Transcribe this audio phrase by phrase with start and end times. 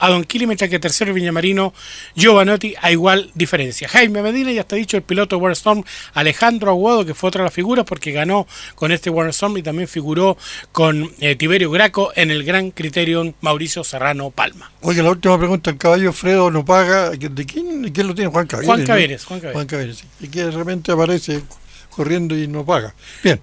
[0.00, 1.74] a Don Kili, mientras que tercero Viñamarino,
[2.14, 3.88] Giovanotti a igual diferencia.
[3.88, 5.82] Jaime Medina, ya está dicho, el piloto de Warstorm,
[6.14, 9.88] Alejandro Aguado, que fue otra de las figuras porque ganó con este Warstorm y también
[9.88, 10.38] figuró
[10.70, 14.70] con eh, Tiberio Graco en el Gran Criterion Mauricio Serrano Palma.
[14.82, 18.30] Oye, la última pregunta, el caballo Fredo no paga, ¿de quién, quién lo tiene?
[18.30, 18.68] Juan Caberes.
[18.68, 20.02] Juan Caberes, Juan Caberes.
[20.02, 20.12] Juan.
[20.20, 21.42] Y que de repente aparece
[21.90, 22.94] corriendo y no paga.
[23.24, 23.40] Bien.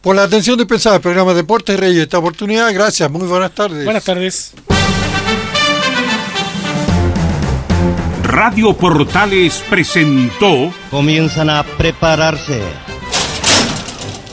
[0.00, 3.84] Por la atención dispensada al programa Deportes Reyes, esta oportunidad, gracias, muy buenas tardes.
[3.84, 4.54] Buenas tardes.
[8.32, 12.62] Radio Portales presentó Comienzan a prepararse.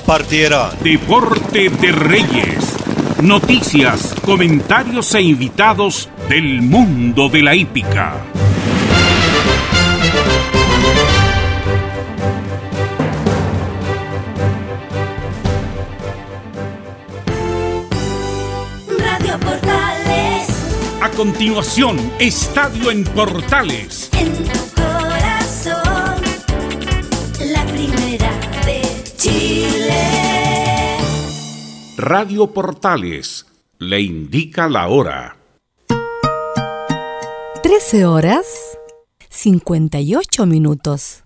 [0.05, 0.69] Partieron.
[0.81, 2.77] Deporte de Reyes.
[3.21, 8.13] Noticias, comentarios e invitados del mundo de la hípica.
[21.19, 24.09] Continuación, Estadio en Portales.
[24.17, 26.23] en tu corazón,
[27.45, 28.31] la primera
[28.65, 28.81] de
[29.17, 30.97] Chile.
[31.97, 33.45] Radio Portales
[33.79, 35.35] le indica la hora.
[37.63, 38.45] 13 horas
[39.27, 41.25] 58 minutos.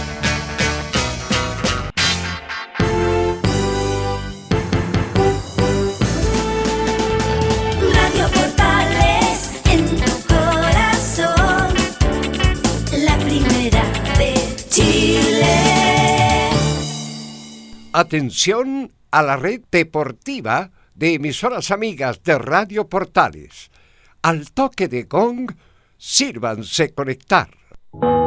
[17.93, 23.69] Atención a la red deportiva de emisoras amigas de Radio Portales.
[24.21, 25.51] Al toque de gong,
[25.97, 27.49] sírvanse conectar.
[27.91, 28.21] Portales.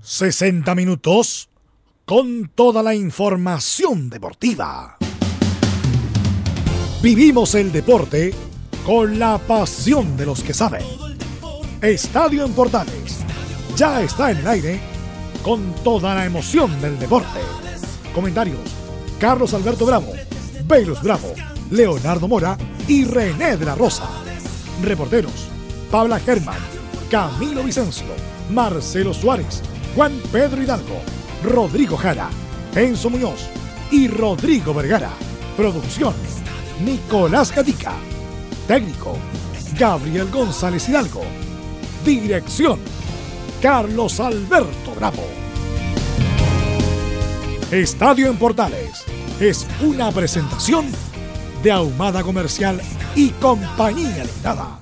[0.00, 1.50] 60 minutos
[2.06, 4.96] con toda la información deportiva.
[7.02, 8.32] Vivimos el deporte
[8.86, 10.84] con la pasión de los que saben.
[11.82, 13.20] Estadio en Portales
[13.80, 14.78] ya está en el aire
[15.42, 17.40] con toda la emoción del deporte.
[18.14, 18.60] Comentarios:
[19.18, 20.12] Carlos Alberto Bravo,
[20.66, 21.32] Velus Bravo,
[21.70, 24.04] Leonardo Mora y René de la Rosa.
[24.82, 25.32] Reporteros:
[25.90, 26.58] Pabla Germán,
[27.10, 28.08] Camilo Vicencio,
[28.50, 29.62] Marcelo Suárez,
[29.96, 31.00] Juan Pedro Hidalgo,
[31.42, 32.28] Rodrigo Jara,
[32.74, 33.48] Enzo Muñoz
[33.90, 35.12] y Rodrigo Vergara.
[35.56, 36.12] Producción:
[36.84, 37.94] Nicolás Gatica.
[38.68, 39.16] Técnico:
[39.78, 41.22] Gabriel González Hidalgo.
[42.04, 42.78] Dirección:
[43.60, 45.22] Carlos Alberto Bravo.
[47.70, 49.04] Estadio en Portales
[49.38, 50.86] es una presentación
[51.62, 52.80] de Ahumada Comercial
[53.14, 54.78] y Compañía Limitada.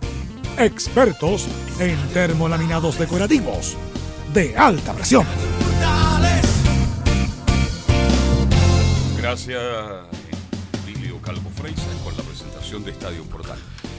[0.56, 1.49] Expertos
[1.81, 3.76] en termolaminados decorativos
[4.32, 5.26] de alta presión.
[9.17, 9.61] Gracias,
[10.87, 13.58] Emilio Calvo Freisa, con la presentación de Estadio Portal.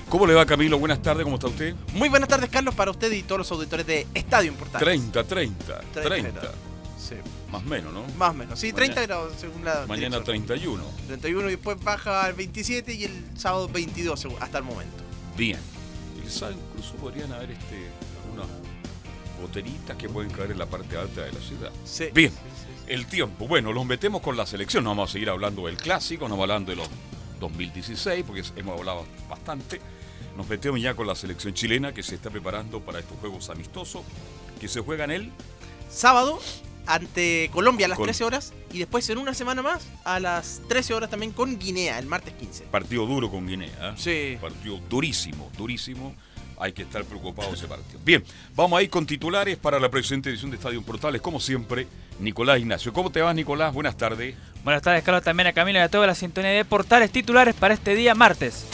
[0.10, 0.80] ¿Cómo le va Camilo?
[0.80, 1.76] Buenas tardes, ¿cómo está usted?
[1.94, 4.84] Muy buenas tardes, Carlos, para usted y todos los auditores de Estadio Portales.
[4.84, 6.02] 30, 30, 30.
[6.02, 6.42] 30.
[6.98, 7.16] Sí.
[7.52, 8.04] Más o menos, ¿no?
[8.18, 8.60] Más o menos.
[8.60, 9.86] Sí, 30 Mañana- grados según la.
[9.88, 10.46] Mañana dirección.
[10.48, 10.84] 31.
[11.08, 14.98] 31 y después baja al 27 y el sábado 22 según- hasta el momento.
[15.38, 15.60] Bien.
[16.24, 17.88] El sábado incluso podrían haber este,
[18.24, 18.48] algunos
[19.42, 21.72] goteritas que pueden caer en la parte alta de la ciudad.
[21.86, 22.06] Sí.
[22.14, 22.32] Bien,
[22.88, 23.48] el tiempo.
[23.48, 24.84] Bueno, los metemos con la selección.
[24.84, 26.90] No vamos a seguir hablando del clásico, no vamos hablando de los
[27.40, 29.80] 2016, porque hemos hablado bastante.
[30.40, 34.04] Nos metemos ya con la selección chilena que se está preparando para estos juegos amistosos
[34.62, 35.32] que se juegan el
[35.90, 36.40] Sábado
[36.86, 40.62] ante Colombia a las Col- 13 horas y después en una semana más a las
[40.70, 42.64] 13 horas también con Guinea, el martes 15.
[42.72, 43.68] partido duro con Guinea.
[43.82, 43.94] ¿eh?
[43.98, 44.38] Sí.
[44.40, 46.16] Partido durísimo, durísimo.
[46.58, 48.00] Hay que estar preocupado ese partido.
[48.06, 48.24] Bien,
[48.56, 51.22] vamos a ir con titulares para la presente edición de Estadio Portales.
[51.22, 51.86] Como siempre,
[52.22, 52.94] Nicolás Ignacio.
[52.94, 53.74] ¿Cómo te vas, Nicolás?
[53.74, 54.36] Buenas tardes.
[54.64, 57.74] Buenas tardes, Carlos, también a Camilo y a toda la sintonía de portales titulares para
[57.74, 58.66] este día martes.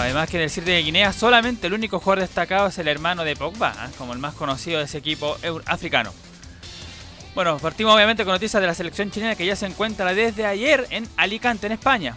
[0.00, 3.24] Además que en el Cirque de Guinea solamente el único jugador destacado es el hermano
[3.24, 3.90] de Pogba, ¿eh?
[3.98, 5.36] como el más conocido de ese equipo
[5.66, 6.12] africano.
[7.34, 10.86] Bueno, partimos obviamente con noticias de la selección chilena que ya se encuentra desde ayer
[10.90, 12.16] en Alicante, en España.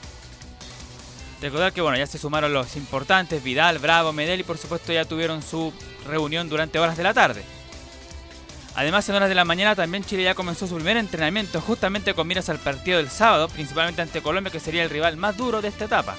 [1.42, 5.06] Recordar que bueno, ya se sumaron los importantes, Vidal, Bravo, Medel y por supuesto ya
[5.06, 5.74] tuvieron su
[6.07, 7.44] reunión durante horas de la tarde.
[8.75, 12.27] Además, en horas de la mañana también Chile ya comenzó su primer entrenamiento justamente con
[12.27, 15.69] miras al partido del sábado, principalmente ante Colombia, que sería el rival más duro de
[15.69, 16.16] esta etapa.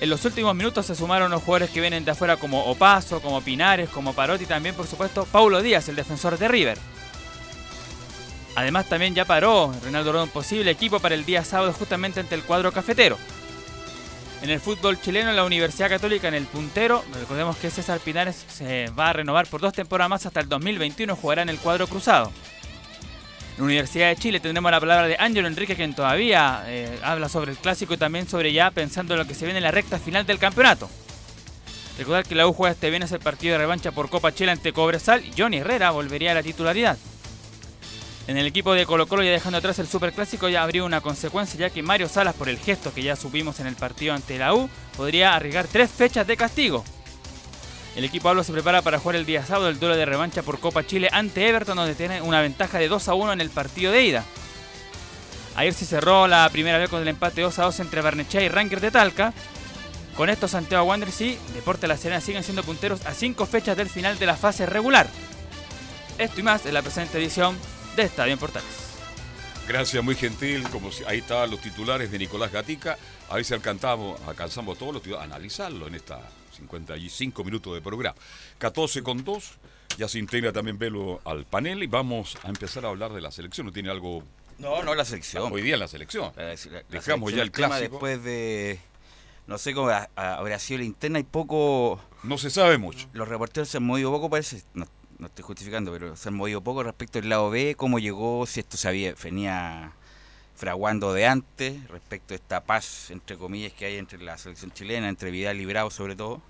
[0.00, 3.40] En los últimos minutos se sumaron los jugadores que vienen de afuera como Opaso, como
[3.40, 6.78] Pinares, como Parotti y también, por supuesto, Paulo Díaz, el defensor de River.
[8.56, 12.42] Además, también ya paró Reinaldo Rodón posible equipo para el día sábado justamente ante el
[12.42, 13.18] cuadro cafetero.
[14.42, 18.90] En el fútbol chileno, la Universidad Católica en el puntero, recordemos que César Pinares se
[18.90, 22.30] va a renovar por dos temporadas más hasta el 2021, jugará en el cuadro cruzado.
[23.54, 27.28] En la Universidad de Chile tendremos la palabra de Ángelo Enrique, quien todavía eh, habla
[27.28, 29.70] sobre el clásico y también sobre ya pensando en lo que se viene en la
[29.70, 30.90] recta final del campeonato.
[31.96, 34.72] Recordar que la U juega este viernes el partido de revancha por Copa Chile ante
[34.72, 36.98] Cobresal y Johnny Herrera volvería a la titularidad.
[38.26, 41.60] En el equipo de Colo Colo ya dejando atrás el Superclásico ya habría una consecuencia
[41.60, 44.54] ya que Mario Salas por el gesto que ya supimos en el partido ante la
[44.54, 46.84] U podría arriesgar tres fechas de castigo.
[47.96, 50.58] El equipo Hablo se prepara para jugar el día sábado el duelo de revancha por
[50.58, 53.92] Copa Chile ante Everton donde tiene una ventaja de 2 a 1 en el partido
[53.92, 54.24] de ida.
[55.54, 58.48] Ayer se cerró la primera vez con el empate 2 a 2 entre Barnechea y
[58.48, 59.32] Rangers de Talca.
[60.16, 63.88] Con esto Santiago Wanderers y Deporte La Serena siguen siendo punteros a 5 fechas del
[63.88, 65.08] final de la fase regular.
[66.18, 67.56] Esto y más en la presente edición
[67.94, 68.70] de Estadio en Portales.
[69.68, 70.68] Gracias, muy gentil.
[70.70, 72.98] Como ahí estaban los titulares de Nicolás Gatica.
[73.30, 76.20] A ver si alcanzamos, alcanzamos todos los titulares, analizarlo en esta
[76.68, 78.16] 55 minutos de programa.
[78.58, 79.52] 14 con 2.
[79.98, 83.30] Ya se integra también Velo al panel y vamos a empezar a hablar de la
[83.30, 83.66] selección.
[83.66, 84.24] ¿No tiene algo?
[84.58, 85.52] No, no la selección.
[85.52, 86.32] Hoy día la selección.
[86.36, 87.90] La- la- la Dejamos selección, ya el clásico.
[87.92, 88.78] Después de.
[89.46, 92.00] No sé cómo ha- ha- habrá sido la interna y poco.
[92.22, 93.06] No se sabe mucho.
[93.12, 94.62] Los reporteros se han movido poco, parece.
[94.72, 94.86] No,
[95.18, 98.60] no estoy justificando, pero se han movido poco respecto al lado B, cómo llegó, si
[98.60, 99.92] esto se había, venía
[100.56, 105.08] fraguando de antes, respecto a esta paz, entre comillas, que hay entre la selección chilena,
[105.08, 106.40] entre Vidal y Bravo sobre todo,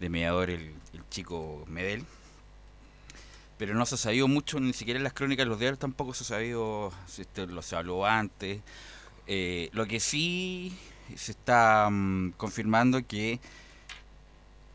[0.00, 0.74] de mediador el,
[1.10, 2.04] chico Medel.
[3.58, 6.12] Pero no se ha sabido mucho, ni siquiera en las crónicas de los diarios tampoco
[6.12, 8.60] se ha sabido, si lo se habló antes.
[9.26, 10.76] Eh, lo que sí
[11.16, 13.40] se está mm, confirmando que,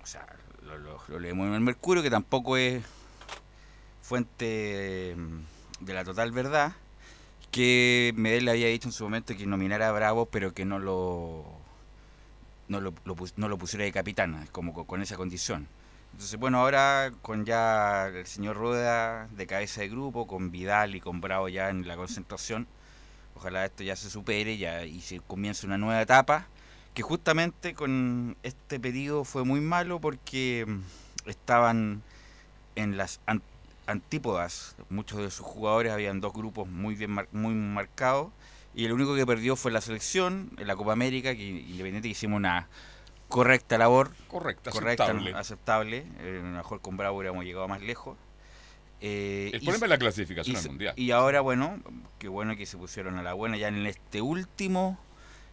[0.03, 0.25] o sea,
[0.65, 2.83] lo, lo- lo leemos en el Mercurio, que tampoco es
[4.01, 6.73] fuente mm, de la total verdad,
[7.51, 10.79] que Medel le había dicho en su momento que nominara a Bravo, pero que no
[10.79, 11.45] lo
[12.71, 15.67] no lo, lo no lo pusiera de capitán, como co- con esa condición.
[16.13, 21.01] Entonces, bueno, ahora con ya el señor Rueda de cabeza de grupo, con Vidal y
[21.01, 22.67] con Bravo ya en la concentración,
[23.35, 26.47] ojalá esto ya se supere ya y se comience una nueva etapa,
[26.93, 32.01] que justamente con este pedido fue muy malo porque mm, estaban
[32.75, 33.41] en las an-
[33.87, 38.31] antípodas, muchos de sus jugadores habían dos grupos muy bien mar- muy marcados
[38.75, 42.11] y el único que perdió fue la selección en la Copa América, que independiente que
[42.11, 42.67] hicimos una
[43.27, 45.33] correcta labor, Correcta, correcta, aceptable.
[45.35, 48.17] aceptable, eh, a lo mejor con Bravo hubiéramos llegado más lejos.
[48.99, 50.93] Eh, El y- problema es la clasificación y al mundial.
[50.97, 51.79] Y ahora, bueno,
[52.19, 54.99] qué bueno que se pusieron a la buena ya en este último,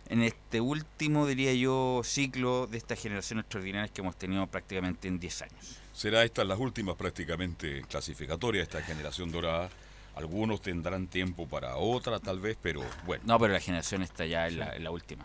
[0.09, 5.19] en este último, diría yo, ciclo de esta generación extraordinaria que hemos tenido prácticamente en
[5.19, 5.79] 10 años.
[5.93, 9.71] Será estas las últimas prácticamente clasificatorias de esta generación dorada.
[10.19, 13.23] Algunos tendrán tiempo para otra, tal vez, pero bueno.
[13.27, 15.25] No, pero la generación está ya en la, en la última.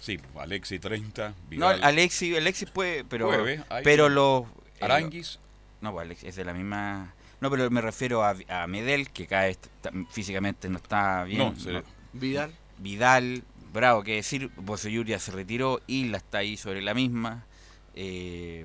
[0.00, 1.84] Sí, Alexi 30, No, Vidal.
[1.84, 4.42] Alexis, Alexis puede, pero, Puede, hay- pero los...
[4.80, 5.38] eh, Aranguis.
[5.80, 7.14] No, pues Alex es de la misma...
[7.40, 11.38] No, pero me refiero a, a Medel, que está- físicamente no está bien.
[11.38, 12.52] No, se- Vidal.
[12.78, 17.44] Vidal, bravo, que decir, Bosellur ya se retiró, Isla está ahí sobre la misma.
[17.94, 18.64] eh,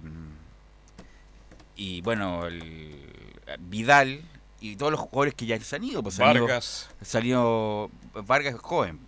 [1.76, 2.96] y bueno, el,
[3.60, 4.22] Vidal
[4.60, 6.02] y todos los jugadores que ya se han ido.
[6.04, 6.90] Pues, ido- Vargas.
[7.02, 7.90] Salió
[8.26, 9.00] Vargas es joven.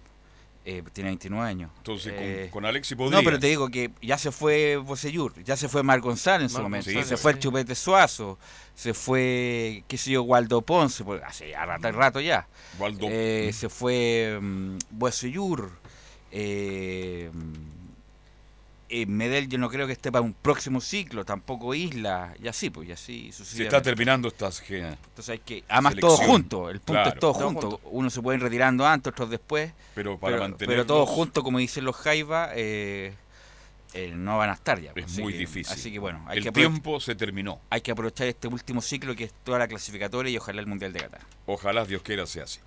[0.65, 1.71] Eh, tiene 29 años.
[1.77, 3.21] Entonces, con- Eh, con, Alexis No, podría.
[3.23, 6.55] pero te digo que ya se fue Bocellur, ya se fue Mar González en su
[6.55, 7.39] Mar momento, se fue el.
[7.39, 8.37] Chupete Suazo,
[8.75, 12.47] se fue, qué sé yo, Waldo Ponce, porque hace ya rato, rato ya.
[12.77, 13.07] Waldo.
[13.09, 15.71] Eh, se fue um, Bocellur,
[16.31, 17.31] eh,
[18.89, 22.69] eh, Medel yo no creo que esté para un próximo ciclo, tampoco Isla, y así,
[22.69, 24.59] pues, y así Se está terminando estas.
[24.61, 27.09] ge- Entonces hay que, además todos juntos, el punto Claro.
[27.09, 27.79] es todos Todos juntos.
[27.85, 29.71] Unos se pueden retirando antes, otros después.
[29.95, 33.13] Pero para pero, pero todos juntos, como dicen los Jaiba, eh,
[33.93, 34.93] eh, no van a estar ya.
[34.93, 35.05] pues.
[35.05, 35.73] Es muy que- difícil.
[35.73, 37.59] Así que bueno, hay el que, tiempo se terminó.
[37.69, 40.93] hay que aprovechar este último ciclo que es toda la clasificatoria y ojalá el Mundial
[40.93, 41.21] de Qatar.
[41.45, 42.59] Ojalá Dios quiera sea así.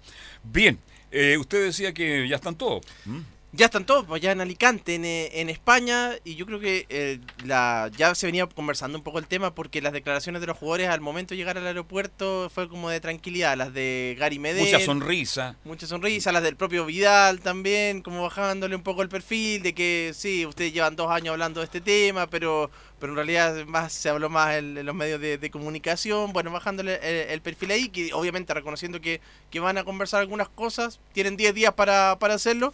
[0.43, 0.79] Bien,
[1.11, 2.85] eh, usted decía que ya están todos.
[3.07, 3.23] ¿m?
[3.55, 6.87] Ya están todos, pues ya en Alicante, en, eh, en España, y yo creo que
[6.89, 10.57] eh, la, ya se venía conversando un poco el tema porque las declaraciones de los
[10.57, 14.65] jugadores al momento de llegar al aeropuerto fue como de tranquilidad, las de Gary Medel.
[14.65, 15.57] Mucha sonrisa.
[15.65, 20.13] Mucha sonrisa, las del propio Vidal también, como bajándole un poco el perfil de que
[20.15, 24.09] sí, ustedes llevan dos años hablando de este tema, pero, pero en realidad más se
[24.09, 27.91] habló más en, en los medios de, de comunicación, bueno, bajándole el, el perfil ahí,
[27.91, 32.33] que obviamente reconociendo que, que van a conversar algunas cosas, tienen 10 días para, para
[32.33, 32.73] hacerlo.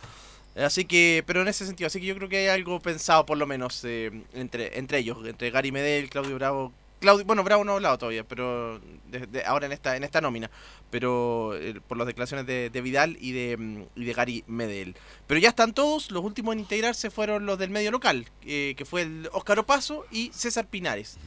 [0.59, 3.39] Así que, pero en ese sentido, así que yo creo que hay algo pensado por
[3.39, 7.71] lo menos eh, entre, entre ellos, entre Gary Medel, Claudio Bravo, Claudio, bueno, Bravo no
[7.73, 10.51] ha hablado todavía, pero de- de- ahora en esta, en esta nómina,
[10.91, 14.97] pero eh, por las declaraciones de, de Vidal y de, mm, y de Gary Medel.
[15.29, 18.85] Pero ya están todos, los últimos en integrarse fueron los del medio local, eh, que
[18.85, 21.19] fue el Óscar Opaso y César Pinares,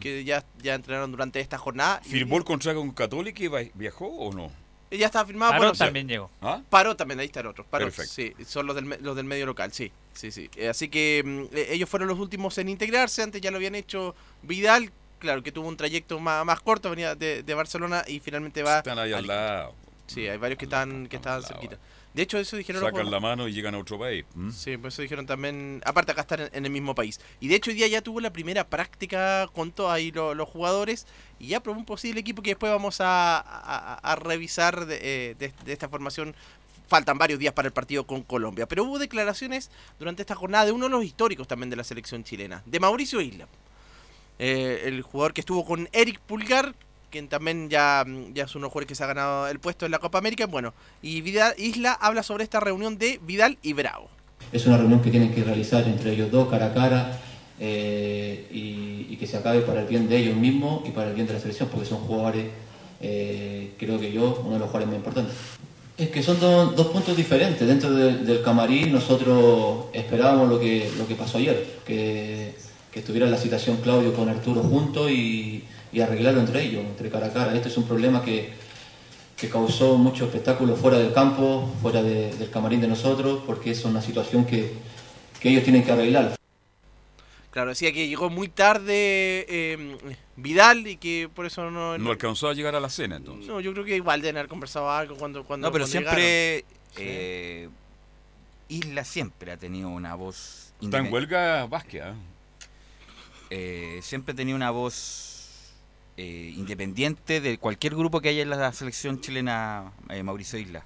[0.00, 2.00] que ya, ya entrenaron durante esta jornada.
[2.02, 4.50] ¿Firmó el contrato con Católica y viajó o no?
[4.90, 5.52] Ya está firmado.
[5.52, 5.78] Parot bueno, sí.
[5.78, 6.30] también llegó.
[6.40, 6.62] ¿Ah?
[6.68, 7.64] Paró también, ahí está el otro.
[7.64, 8.12] Paró, Perfecto.
[8.12, 9.92] sí, son los del, los del medio local, sí.
[10.12, 10.50] sí, sí.
[10.56, 13.74] Eh, así que mm, eh, ellos fueron los últimos en integrarse, antes ya lo habían
[13.74, 18.20] hecho Vidal, claro que tuvo un trayecto más, más corto, venía de, de Barcelona y
[18.20, 18.78] finalmente va...
[18.78, 19.74] Están ahí al lado.
[20.06, 21.78] Sí, hay varios que están, que estaban cerquita.
[22.12, 24.24] De hecho, eso dijeron Sacan la mano y llegan a otro país.
[24.52, 27.20] Sí, por eso dijeron también, aparte acá están en, el mismo país.
[27.38, 30.48] Y de hecho hoy día ya tuvo la primera práctica con todos ahí lo- los
[30.48, 31.06] jugadores
[31.38, 35.34] y ya probó un posible equipo que después vamos a, a- a revisar de, eh,
[35.38, 36.34] de- de esta formación.
[36.88, 38.66] Faltan varios días para el partido con Colombia.
[38.66, 42.24] Pero hubo declaraciones durante esta jornada de uno de los históricos también de la selección
[42.24, 43.46] chilena, de Mauricio Isla.
[44.40, 46.74] Eh, el jugador que estuvo con Eric Pulgar,
[47.10, 49.98] quien también ya, ya es los jugadores que se ha ganado el puesto en la
[49.98, 50.46] Copa América.
[50.46, 54.08] Bueno, y Vidal, Isla habla sobre esta reunión de Vidal y Bravo.
[54.52, 57.20] Es una reunión que tienen que realizar entre ellos dos, cara a cara,
[57.58, 61.14] eh, y, y que se acabe para el bien de ellos mismos y para el
[61.14, 62.46] bien de la selección, porque son jugadores,
[63.00, 65.34] eh, creo que yo, uno de los jugadores más importantes.
[65.98, 67.66] Es que son do- dos puntos diferentes.
[67.68, 72.54] Dentro de- del camarín nosotros esperábamos lo que, lo que pasó ayer, que,
[72.90, 77.26] que estuviera la situación Claudio con Arturo juntos y, y arreglarlo entre ellos, entre cara
[77.26, 77.54] a cara.
[77.54, 78.52] Este es un problema que,
[79.36, 83.84] que causó mucho espectáculo fuera del campo, fuera de- del camarín de nosotros, porque es
[83.84, 84.72] una situación que,
[85.40, 86.36] que ellos tienen que arreglar.
[87.50, 89.96] Claro, decía que llegó muy tarde eh,
[90.36, 91.98] Vidal y que por eso no...
[91.98, 93.48] No alcanzó a llegar a la cena entonces.
[93.48, 95.42] No, yo creo que igual deben haber conversado algo cuando...
[95.42, 96.64] cuando No, pero cuando siempre
[96.96, 97.68] eh,
[98.68, 102.02] Isla siempre ha tenido una voz Está en huelga Vázquez.
[102.04, 102.14] ¿ah?
[103.50, 105.29] eh, siempre ha tenido una voz
[106.22, 110.84] eh, independiente de cualquier grupo que haya en la selección chilena, eh, Mauricio Isla.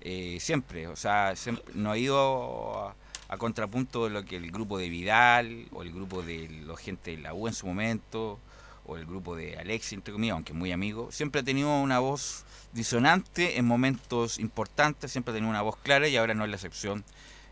[0.00, 2.88] Eh, siempre, o sea, siempre, no ha ido
[3.28, 7.18] a, contrapunto lo que el grupo de Vidal o el grupo de la gente de
[7.18, 8.38] la U en su momento
[8.86, 12.46] o el grupo de Alexis, entre comillas, aunque muy amigo, siempre ha tenido una voz
[12.72, 16.56] disonante en momentos importantes, siempre ha tenido una voz clara y ahora no es la
[16.56, 17.04] excepción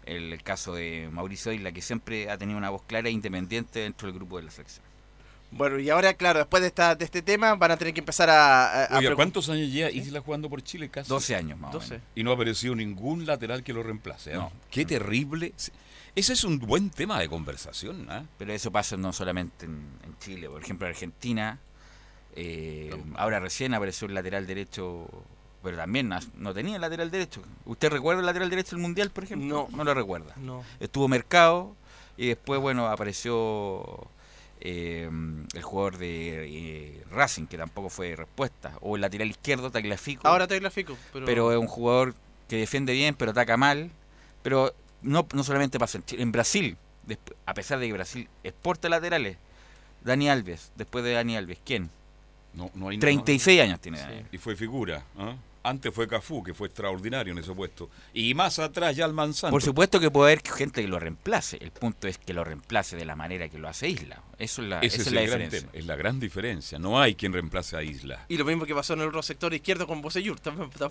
[0.06, 4.08] el caso de Mauricio Isla, que siempre ha tenido una voz clara e independiente dentro
[4.08, 4.89] del grupo de la selección.
[5.52, 8.30] Bueno, y ahora, claro, después de, esta, de este tema van a tener que empezar
[8.30, 8.84] a...
[8.84, 10.88] a- Oiga, ¿cuántos años lleva Isla jugando por Chile?
[10.88, 11.90] Casi 12 años más o 12.
[11.94, 12.06] menos.
[12.14, 14.32] Y no ha aparecido ningún lateral que lo reemplace.
[14.34, 14.52] No.
[14.70, 15.52] Qué terrible.
[16.14, 18.06] Ese es un buen tema de conversación.
[18.10, 18.24] ¿ah?
[18.38, 21.58] Pero eso pasa no solamente en, en Chile, por ejemplo en Argentina.
[22.36, 25.08] eh, ahora recién apareció el lateral derecho,
[25.64, 27.42] pero también no, no tenía lateral derecho.
[27.64, 29.68] ¿Usted recuerda el lateral derecho del Mundial, por ejemplo?
[29.70, 29.76] No.
[29.76, 30.32] No lo recuerda.
[30.36, 30.62] No.
[30.78, 31.74] Estuvo Mercado
[32.16, 34.08] y después, bueno, apareció
[34.60, 35.10] eh,
[35.54, 38.72] el jugador de eh, Racing, que tampoco fue respuesta.
[38.80, 40.26] O el lateral izquierdo, Tagliafico.
[40.28, 41.26] Ahora pero...
[41.26, 42.14] pero es un jugador
[42.48, 43.90] que defiende bien, pero ataca mal.
[44.42, 46.76] Pero no, no solamente pasa en Chile, en Brasil,
[47.46, 49.36] a pesar de que Brasil exporta laterales,
[50.02, 51.90] Dani Alves, después de Dani Alves, ¿quién?
[52.54, 54.24] No, no hay 36 años tiene Dani.
[54.32, 55.04] Y fue figura.
[55.18, 55.34] ¿ah?
[55.62, 57.90] Antes fue Cafú, que fue extraordinario en ese puesto.
[58.14, 59.50] Y más atrás ya el Manzano.
[59.50, 61.58] Por supuesto que puede haber gente que lo reemplace.
[61.60, 64.22] El punto es que lo reemplace de la manera que lo hace Isla.
[64.38, 65.60] Eso es la, Ese esa es, es la diferencia.
[65.60, 66.78] tema, es la gran diferencia.
[66.78, 68.24] No hay quien reemplace a Isla.
[68.28, 70.38] Y lo mismo que pasó en el otro sector izquierdo con Bosellur.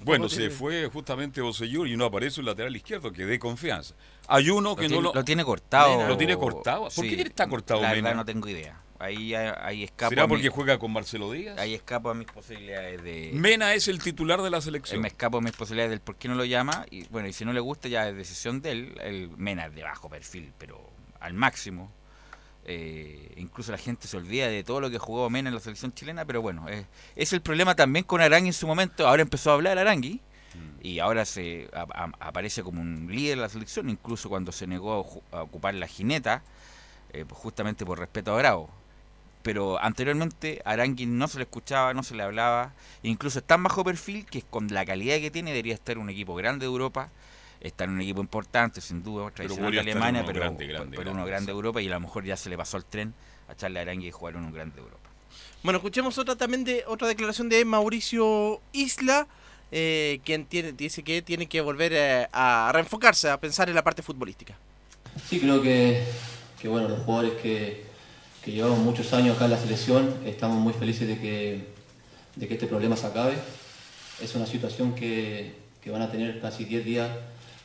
[0.03, 3.95] Bueno, se fue justamente Bosellur y no aparece un lateral izquierdo que dé confianza.
[4.27, 5.13] Hay uno que lo, no tiene, lo...
[5.15, 6.07] lo tiene cortado.
[6.07, 6.83] ¿Lo tiene cortado?
[6.83, 8.01] ¿Por Sí, qué está cortado La Mena?
[8.09, 8.79] verdad no tengo idea.
[8.99, 10.09] Ahí, ahí escapo.
[10.09, 11.57] ¿Será mi- porque juega con Marcelo Díaz?
[11.57, 13.31] Ahí escapo a mis posibilidades de.
[13.33, 15.01] Mena es el titular de la selección.
[15.01, 16.85] Me escapo a mis posibilidades del por qué no lo llama.
[16.91, 18.95] Y bueno, y si no le gusta, ya es decisión de él.
[19.01, 20.89] El Mena es de bajo perfil, pero
[21.21, 21.91] al máximo.
[22.65, 25.93] Eh, incluso la gente se olvida de todo lo que jugó Mena en la selección
[25.93, 29.07] chilena, pero bueno, es, es el problema también con Arangui en su momento.
[29.07, 30.19] Ahora empezó a hablar Arangui
[30.83, 34.67] y ahora se a- a- aparece como un líder de la selección, incluso cuando se
[34.67, 36.43] negó a ocupar la jineta,
[37.13, 38.69] eh, justamente por respeto a Bravo.
[39.49, 43.63] Pero anteriormente a Arangui no se le escuchaba, no se le hablaba, incluso es tan
[43.63, 47.09] bajo perfil que con la calidad que tiene debería estar un equipo grande de Europa,
[47.59, 51.19] está en un equipo importante, sin duda, tradicional de Alemania, pero, grande, grande, pero grande,
[51.19, 53.11] uno grande de Europa y a lo mejor ya se le pasó el tren
[53.47, 55.09] a echarle a Arangui y jugar en un grande de Europa.
[55.63, 59.27] Bueno, escuchemos otra también de otra declaración de Mauricio Isla,
[59.71, 63.83] eh, quien tiene, dice que tiene que volver eh, a reenfocarse, a pensar en la
[63.83, 64.55] parte futbolística.
[65.27, 66.03] Sí, creo que,
[66.61, 67.88] que, bueno, los jugadores que,
[68.43, 71.67] que llevamos muchos años acá en la selección estamos muy felices de que,
[72.35, 73.33] de que este problema se acabe.
[74.21, 77.09] Es una situación que, que van a tener casi 10 días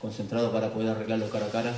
[0.01, 1.73] concentrados para poder arreglarlo cara a cara.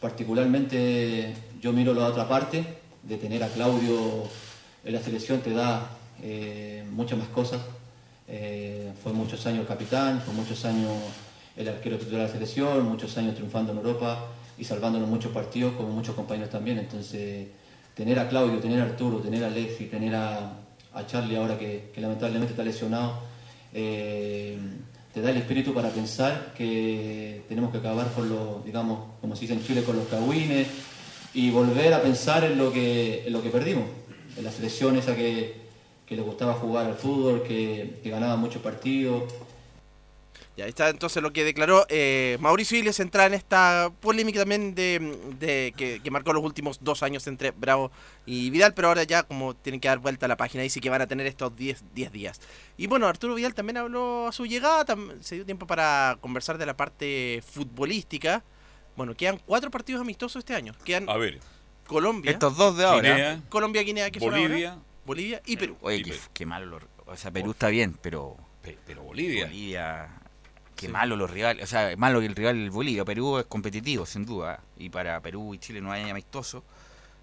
[0.00, 2.64] Particularmente yo miro la otra parte,
[3.02, 4.28] de tener a Claudio
[4.84, 5.90] en la selección te da
[6.22, 7.60] eh, muchas más cosas.
[8.28, 10.92] Eh, fue muchos años capitán, fue muchos años
[11.56, 14.26] el arquero titular de la selección, muchos años triunfando en Europa
[14.56, 16.78] y salvándonos muchos partidos, como muchos compañeros también.
[16.78, 17.48] Entonces,
[17.94, 20.58] tener a Claudio, tener a Arturo, tener a Alexi, tener a,
[21.06, 23.20] Charlie ahora que, lamentablemente está lesionado,
[23.72, 24.58] eh,
[25.14, 29.42] te da el espíritu para pensar que tenemos que acabar con los, digamos, como se
[29.42, 30.68] dice en Chile, con los cagüines
[31.32, 33.84] y volver a pensar en lo que, lo que perdimos,
[34.36, 35.62] en la selección esa que,
[36.06, 39.24] que le gustaba jugar al fútbol, que ganaba muchos partidos.
[40.54, 44.74] Y ahí está entonces lo que declaró eh, Mauricio Iles entrar en esta polémica también
[44.74, 44.98] de,
[45.38, 47.90] de- que, que marcó los últimos dos años entre Bravo
[48.26, 50.90] y Vidal, pero ahora ya como tienen que dar vuelta a la página, dice que
[50.90, 52.40] van a tener estos 10 10 días.
[52.76, 54.84] Y bueno, Arturo Vidal también habló a su llegada,
[55.20, 58.44] se dio tiempo para conversar de la parte futbolística.
[58.94, 60.74] Bueno, quedan cuatro partidos amistosos este año.
[60.84, 61.40] Quedan A ver,
[61.86, 63.00] Colombia, Estos dos de ahora.
[63.14, 65.78] Guinea, Colombia, Guinea, que son ahora, Bolivia, Bolivia y Perú.
[65.80, 66.22] Oye, Y qué, Perú.
[66.34, 66.78] qué malo.
[67.06, 69.46] O sea, Perú está bien, pero pe- pero Bolivia.
[69.46, 70.10] Bolivia,
[70.86, 71.64] qué malo los rivales.
[71.64, 73.04] O sea, malo que el rival el Bolivia.
[73.04, 74.60] Perú es competitivo, sin duda.
[74.76, 76.62] Y para Perú y Chile no hay amistoso.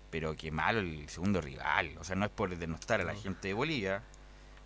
[0.10, 1.92] Pero qué malo el segundo rival.
[2.00, 4.02] O sea, no es por denostar a la gente de Bolivia.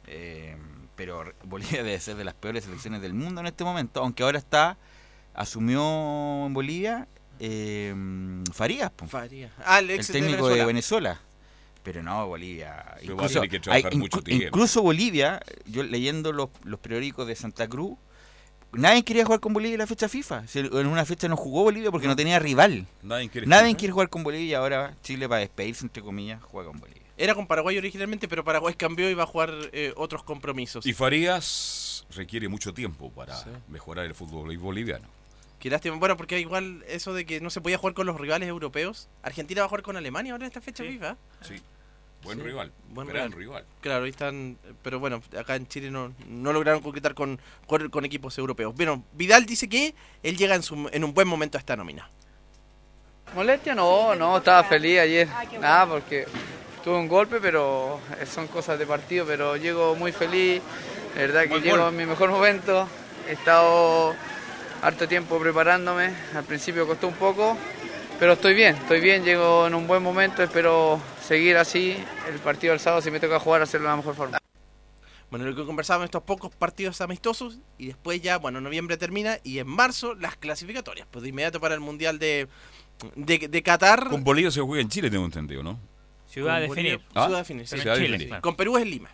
[0.08, 0.56] eh,
[0.96, 4.00] pero Bolivia debe ser de las peores selecciones del mundo en este momento.
[4.02, 4.78] Aunque ahora está,
[5.34, 7.08] asumió en Bolivia
[7.40, 7.94] eh,
[8.54, 8.92] Farías.
[9.66, 11.20] Ah, el técnico de Venezuela.
[11.84, 12.96] Pero no, Bolivia.
[13.02, 14.46] Pero trabajar hay- mucho inclu- tiempo.
[14.48, 17.98] incluso Bolivia, yo leyendo los, los periódicos de Santa Cruz,
[18.74, 20.48] nadie quería jugar con Bolivia en la fecha FIFA.
[20.48, 22.86] Si En una fecha no jugó Bolivia porque no tenía rival.
[23.02, 26.70] Nadie quiere Nadie quiere jugar con Bolivia y ahora Chile para despedirse, entre comillas, juega
[26.70, 27.02] con Bolivia.
[27.16, 30.86] Era con Paraguay originalmente, pero Paraguay cambió y va a jugar eh, otros compromisos.
[30.86, 33.50] Y Farías requiere mucho tiempo para Sí.
[33.70, 35.08] mejorar el fútbol boliviano.
[35.60, 35.96] Qué lástima.
[35.96, 39.08] Bueno, porque igual eso de que no se podía jugar con los rivales europeos.
[39.22, 41.16] Argentina va a jugar con Alemania ahora en esta fecha FIFA.
[41.42, 41.56] Sí.
[42.24, 42.72] Buen Sí, rival.
[42.90, 43.40] buen gran rival.
[43.40, 43.66] rival.
[43.82, 44.58] Claro, ahí están.
[44.82, 48.74] Pero bueno, acá en Chile no, no lograron concretar con, con, con equipos europeos.
[48.76, 52.10] Bueno, Vidal dice que él llega en, su, en un buen momento a esta nómina.
[53.36, 55.28] Molestia no, no, estaba feliz ayer.
[55.60, 56.26] Nada, porque
[56.84, 60.62] tuve un golpe, pero eh, son cosas de partido, pero llego muy feliz.
[61.16, 62.88] La verdad que llego en mi mejor momento.
[63.28, 64.14] He estado
[64.82, 66.14] harto tiempo preparándome.
[66.36, 67.58] Al principio costó un poco,
[68.20, 71.98] pero estoy bien, estoy bien, llego en un buen momento, espero seguir así.
[72.32, 74.38] El partido del sábado, si me toca jugar, hacerlo de la mejor forma.
[75.30, 79.58] Bueno, lo que conversábamos estos pocos partidos amistosos y después ya, bueno, noviembre termina y
[79.58, 81.08] en marzo las clasificatorias.
[81.10, 82.48] Pues de inmediato para el Mundial de,
[83.16, 84.10] de, de Qatar.
[84.10, 85.80] Con Bolivia se juega en Chile, tengo entendido, ¿no?
[86.28, 87.00] Ciudad de Bolivia-.
[87.16, 87.72] Ah, Ciudad de definir, sí.
[87.72, 88.28] Pero en Ciudad de Chile, definir.
[88.28, 88.42] claro.
[88.44, 89.10] Con Perú es en Lima.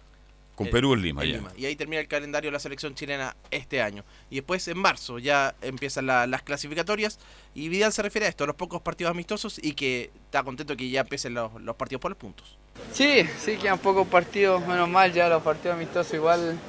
[0.60, 1.36] Con Eh, Perú en Lima, en ya.
[1.38, 1.52] Lima.
[1.58, 4.04] Y ahí termina el calendario de la selección chilena este año.
[4.30, 7.17] Y después en marzo ya empiezan la- las clasificatorias.
[7.56, 10.76] Y Vidal se refiere a esto, a los pocos partidos amistosos y que está contento
[10.76, 12.58] que ya empiecen los, los partidos por los puntos.
[12.91, 16.60] Sí, sí, quedan pocos partidos, menos mal ya los partidos amistosos igual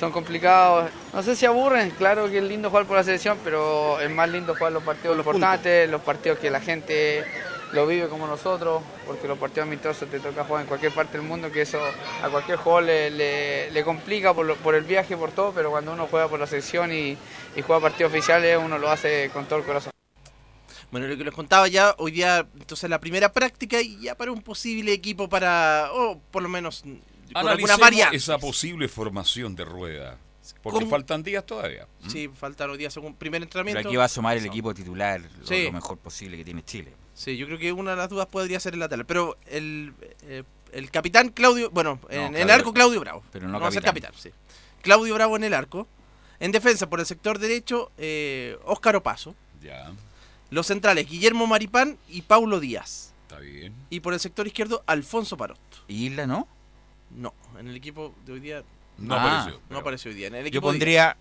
[0.00, 0.90] son complicados.
[1.12, 4.30] No sé si aburren, claro que es lindo jugar por la selección, pero es más
[4.30, 7.22] lindo jugar los partidos importantes, los partidos que la gente
[7.74, 11.26] lo vive como nosotros, porque los partidos amistosos te toca jugar en cualquier parte del
[11.26, 11.78] mundo, que eso
[12.22, 15.70] a cualquier jugador le, le- le complica por, lo- por el viaje, por todo, pero
[15.70, 17.16] cuando uno juega por la selección y,
[17.56, 19.90] y juega partidos oficiales, uno lo hace con todo el corazón.
[20.90, 24.30] Bueno, lo que les contaba ya, hoy día, entonces la primera práctica y ya para
[24.30, 26.82] un posible equipo para, o por lo menos
[27.32, 28.16] con alguna variante.
[28.16, 30.18] esa posible formación de rueda.
[30.62, 31.88] Porque faltan días todavía.
[32.02, 32.10] ¿m?
[32.10, 33.88] Sí, faltan los días según primer Pero entrenamiento.
[33.88, 35.64] aquí va a sumar el equipo titular lo, Sí.
[35.64, 36.92] lo mejor posible que tiene Chile.
[37.14, 39.06] Sí, yo creo que una de las dudas podría ser el lateral.
[39.06, 43.22] Pero el, eh, el capitán Claudio, bueno, en, en el arco Claudio Bravo.
[43.32, 44.12] pero no va a ser capitán.
[44.16, 44.30] sí.
[44.82, 45.86] Claudio Bravo en el arco.
[46.40, 49.34] En defensa, por el sector derecho, eh, Óscar Opaso.
[49.62, 49.92] Ya,
[50.50, 53.14] Los centrales, Guillermo Maripán y Paulo Díaz.
[53.22, 53.72] está bien.
[53.88, 55.58] Y por el sector izquierdo, Alfonso Parot.
[55.88, 56.46] ¿Y Isla no?
[57.10, 58.62] No, en el equipo de hoy día
[58.98, 59.38] No Ah.
[59.38, 59.60] apareció.
[59.70, 60.26] no apareció hoy día.
[60.26, 61.16] En el Yo equipo de- pondría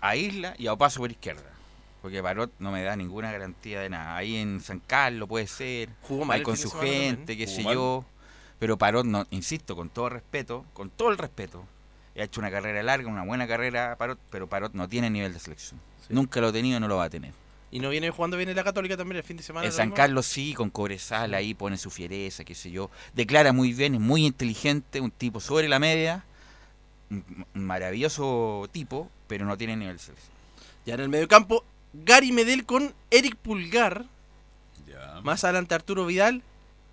[0.00, 1.52] a Isla y a Opaso por izquierda.
[2.04, 4.14] Porque Parot no me da ninguna garantía de nada.
[4.14, 5.88] Ahí en San Carlos puede ser.
[6.02, 7.76] Jugó mal ahí con su gente, qué sé mal.
[7.76, 8.04] yo.
[8.58, 11.64] Pero Parot, no, insisto, con todo respeto, con todo el respeto,
[12.14, 15.40] ha hecho una carrera larga, una buena carrera, Parot, pero Parot no tiene nivel de
[15.40, 15.80] selección.
[16.10, 17.32] Nunca lo ha tenido y no lo va a tener.
[17.70, 19.64] Y no viene jugando bien en la Católica también el fin de semana.
[19.64, 19.96] En San mismo.
[19.96, 22.90] Carlos sí, con Cobresal ahí pone su fiereza, qué sé yo.
[23.14, 26.22] Declara muy bien, es muy inteligente, un tipo sobre la media,
[27.08, 30.34] un maravilloso tipo, pero no tiene nivel de selección.
[30.84, 31.64] Ya en el mediocampo,
[31.94, 34.06] Gary Medel con Eric Pulgar.
[34.86, 35.20] Ya.
[35.22, 36.42] Más adelante Arturo Vidal,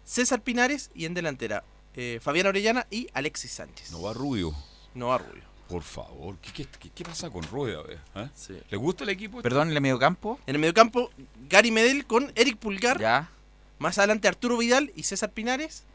[0.05, 1.63] César Pinares y en delantera
[1.95, 3.91] eh, Fabián Orellana y Alexis Sánchez.
[3.91, 4.53] No va Rubio.
[4.93, 5.43] No va Rubio.
[5.67, 7.81] Por favor, ¿qué, qué, qué- qué pasa con Rueda?
[8.15, 8.27] ¿Eh?
[8.69, 9.41] ¿Le gusta el equipo?
[9.41, 10.37] Perdón, en el mediocampo.
[10.45, 11.11] En el mediocampo,
[11.49, 12.99] Gary Medel con Eric Pulgar.
[12.99, 13.29] Ya.
[13.79, 15.85] Más adelante Arturo Vidal y César Pinares.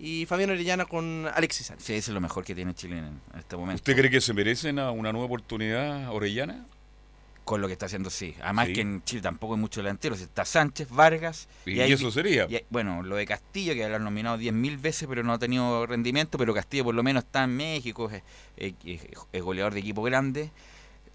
[0.00, 1.86] Y Fabián Orellana con Alexis Sánchez.
[1.86, 3.80] Sí, eso es lo mejor que tiene Chile en, en este momento.
[3.80, 6.64] ¿Usted cree que se merecen a una nueva oportunidad Orellana?
[7.50, 8.36] Con lo que está haciendo, sí.
[8.44, 8.74] Además Sí.
[8.74, 10.20] que en Chile tampoco hay muchos delanteros.
[10.20, 11.48] Está Sánchez, Vargas.
[11.66, 12.46] Y hay- eso sería.
[12.48, 15.38] y hay- bueno, lo de Castillo, que lo han nominado 10.000 veces, pero no ha
[15.40, 16.38] tenido rendimiento.
[16.38, 18.22] Pero Castillo por lo menos está en México, es,
[18.56, 19.00] es- es-
[19.32, 20.52] es goleador de equipo grande.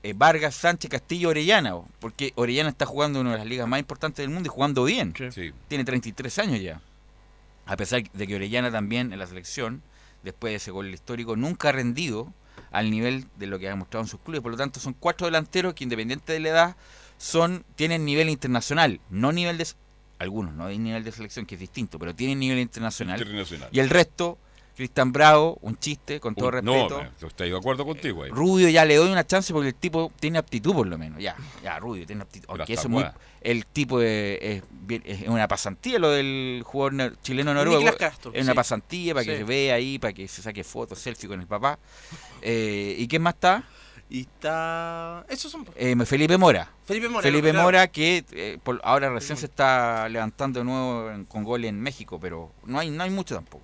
[0.04, 1.78] Eh, Vargas, Sánchez, Castillo, Orellana.
[1.78, 4.52] o- Porque Orellana está jugando en una de las ligas más importantes del mundo y
[4.54, 5.14] jugando bien.
[5.34, 5.54] Sí.
[5.70, 6.82] Tiene 33 años ya.
[7.66, 9.82] A pesar de que Orellana también en la selección,
[10.22, 12.34] después de ese gol histórico, nunca ha rendido
[12.72, 14.42] al nivel de lo que ha mostrado en sus clubes.
[14.42, 16.76] Por lo tanto, son cuatro delanteros que independiente de la edad,
[17.18, 19.68] son tienen nivel internacional, no nivel de...
[20.18, 23.20] Algunos, no hay nivel de selección, que es distinto, pero tienen nivel internacional.
[23.20, 23.70] Internacional.
[23.72, 24.38] Y el resto,
[24.76, 27.02] Cristian Bravo, un chiste, con todo Uh, respeto.
[27.04, 28.30] No, yo estoy de acuerdo contigo ahí.
[28.32, 31.22] Rubio ya le doy una chance porque el tipo tiene aptitud por lo menos.
[31.22, 32.48] Ya, ya, Rubio tiene aptitud.
[32.50, 33.06] Aunque eso es muy,
[33.42, 37.84] el tipo es, es bien- es una pasantía lo del jugador chileno noruego.
[37.98, 38.56] Castro, Es una sí.
[38.56, 41.80] pasantía para que se vea ahí, para que se saque fotos, selfie con el papá.
[42.42, 43.64] Eh, ¿Y quién más está?
[44.10, 45.26] Y está.
[45.30, 45.66] Esos son.
[45.76, 46.70] Eh, Felipe Mora.
[46.86, 47.64] Felipe Mora, Felipe claro.
[47.66, 51.80] Mora que eh, por- ahora recién se está levantando de nuevo en- con gol en
[51.82, 53.64] México, pero no hay, no hay mucho tampoco.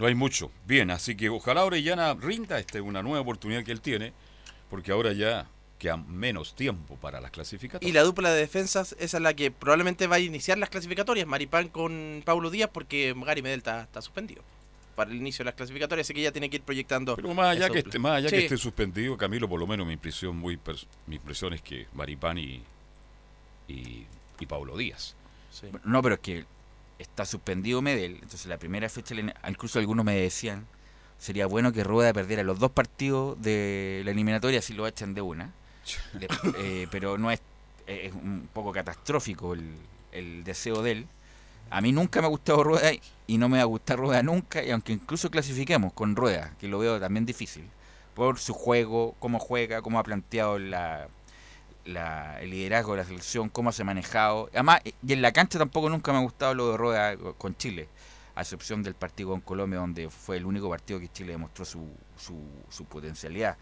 [0.00, 0.50] No hay mucho.
[0.66, 4.14] Bien, así que ojalá Orellana rinda esta es una nueva oportunidad que él tiene,
[4.70, 5.46] porque ahora ya
[5.78, 7.86] queda menos tiempo para las clasificatorias.
[7.88, 11.26] Y la dupla de defensas, esa es la que probablemente va a iniciar las clasificatorias.
[11.26, 14.42] Maripán con Paulo Díaz, porque Gary Medel está, está suspendido
[14.94, 17.14] para el inicio de las clasificatorias, así que ya tiene que ir proyectando.
[17.14, 19.92] Pero más allá, que esté, más allá que esté suspendido, Camilo, por lo menos mi
[19.92, 20.58] impresión muy
[21.06, 22.62] mi impresión es que Maripán y,
[23.68, 24.06] y,
[24.38, 25.14] y Pablo Díaz.
[25.84, 26.46] No, pero es que
[27.00, 29.14] está suspendido Medel, entonces la primera fecha,
[29.48, 30.66] incluso algunos me decían,
[31.18, 35.22] sería bueno que Rueda perdiera los dos partidos de la eliminatoria si lo echan de
[35.22, 35.52] una.
[36.58, 37.40] Eh, pero no es,
[37.86, 39.74] es un poco catastrófico el,
[40.12, 41.06] el deseo de él.
[41.70, 42.92] A mí nunca me ha gustado Rueda
[43.26, 46.68] y no me va a gustar Rueda nunca, y aunque incluso clasifiquemos con Rueda, que
[46.68, 47.64] lo veo también difícil,
[48.14, 51.08] por su juego, cómo juega, cómo ha planteado la,
[51.84, 54.48] la- el liderazgo de la selección, cómo se ha manejado.
[54.52, 57.88] Además, y en la cancha tampoco nunca me ha gustado lo de Rueda con Chile,
[58.34, 61.86] a excepción del partido con Colombia, donde fue el único partido que Chile demostró su,
[62.18, 62.34] su,
[62.68, 63.56] su potencialidad.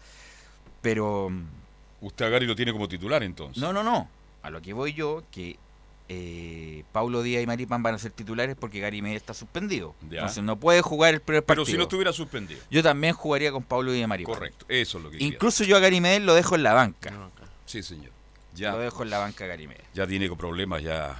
[0.81, 1.31] Pero...
[2.01, 3.61] Usted a Gary lo tiene como titular entonces.
[3.61, 4.09] No, no, no.
[4.41, 5.57] A lo que voy yo, que
[6.07, 9.95] eh, Paulo Díaz y Maripán van a ser titulares porque Gary Medel está suspendido.
[10.09, 10.19] Ya.
[10.19, 11.65] Entonces no puede jugar el primer Pero partido.
[11.73, 12.61] si no estuviera suspendido.
[12.71, 14.33] Yo también jugaría con Paulo Díaz y Maripán.
[14.33, 15.33] Correcto, eso es lo que quería.
[15.33, 17.11] Incluso yo a Gary Medel lo dejo en la banca.
[17.69, 18.09] Sí, señor.
[18.55, 19.83] Ya, Lo dejo en la banca a Gary Medel.
[19.93, 21.15] ya tiene problemas, ya,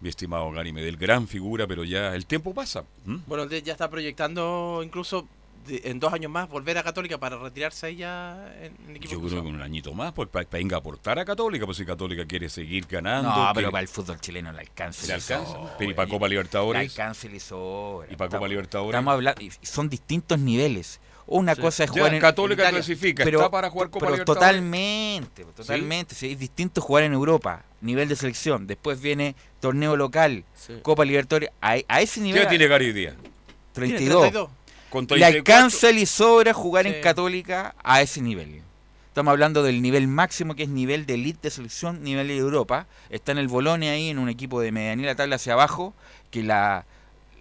[0.00, 0.98] mi estimado Gary Medel.
[0.98, 2.84] Gran figura, pero ya el tiempo pasa.
[3.06, 3.20] ¿m?
[3.26, 5.26] Bueno, ya está proyectando incluso
[5.66, 9.12] de- en dos años más volver a Católica para retirarse ahí ya en, en equipo
[9.14, 9.40] Yo cruzado.
[9.42, 12.26] creo que un añito más, pues para venga a aportar a Católica, pues si Católica
[12.26, 13.30] quiere seguir ganando.
[13.30, 15.06] No, pero quiere- para el fútbol chileno le alcanza.
[15.06, 15.56] ¿Le alcanza?
[15.78, 16.82] Pero ¿y para Copa Libertadores?
[16.82, 18.12] Le alcanza y le sobra.
[18.12, 18.90] ¿Y para Copa Libertadores?
[18.98, 21.00] Estamos hablando, y son distintos niveles.
[21.26, 21.60] Una Sí.
[21.60, 24.40] cosa es Ya, jugar en Católica en Italia, clasifica, ¿está para jugar Copa pero Libertadores?
[24.40, 26.14] Totalmente, totalmente.
[26.14, 28.66] sí, es distinto jugar en Europa, nivel de selección.
[28.66, 30.74] Después viene torneo local, Sí.
[30.82, 31.50] Copa Libertadores.
[31.60, 32.42] A, a ese ¿Qué nivel.
[32.42, 33.14] edad tiene Gary Díaz?
[33.14, 33.30] Tiene
[33.72, 34.20] 32.
[34.22, 34.50] 32.
[34.90, 35.38] Con Le 34.
[35.38, 36.92] alcanza y le sobra jugar Sí.
[36.94, 38.60] en Católica a ese nivel.
[39.08, 42.86] Estamos hablando del nivel máximo que es nivel de elite de selección, nivel de Europa.
[43.10, 45.94] Está en el Bolonia ahí, en un equipo de medianía tabla hacia abajo,
[46.30, 46.84] que la,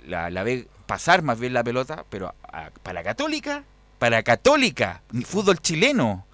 [0.05, 3.63] la, la ve pasar más bien la pelota, pero a- para Católica,
[3.97, 6.25] para Católica, fútbol chileno,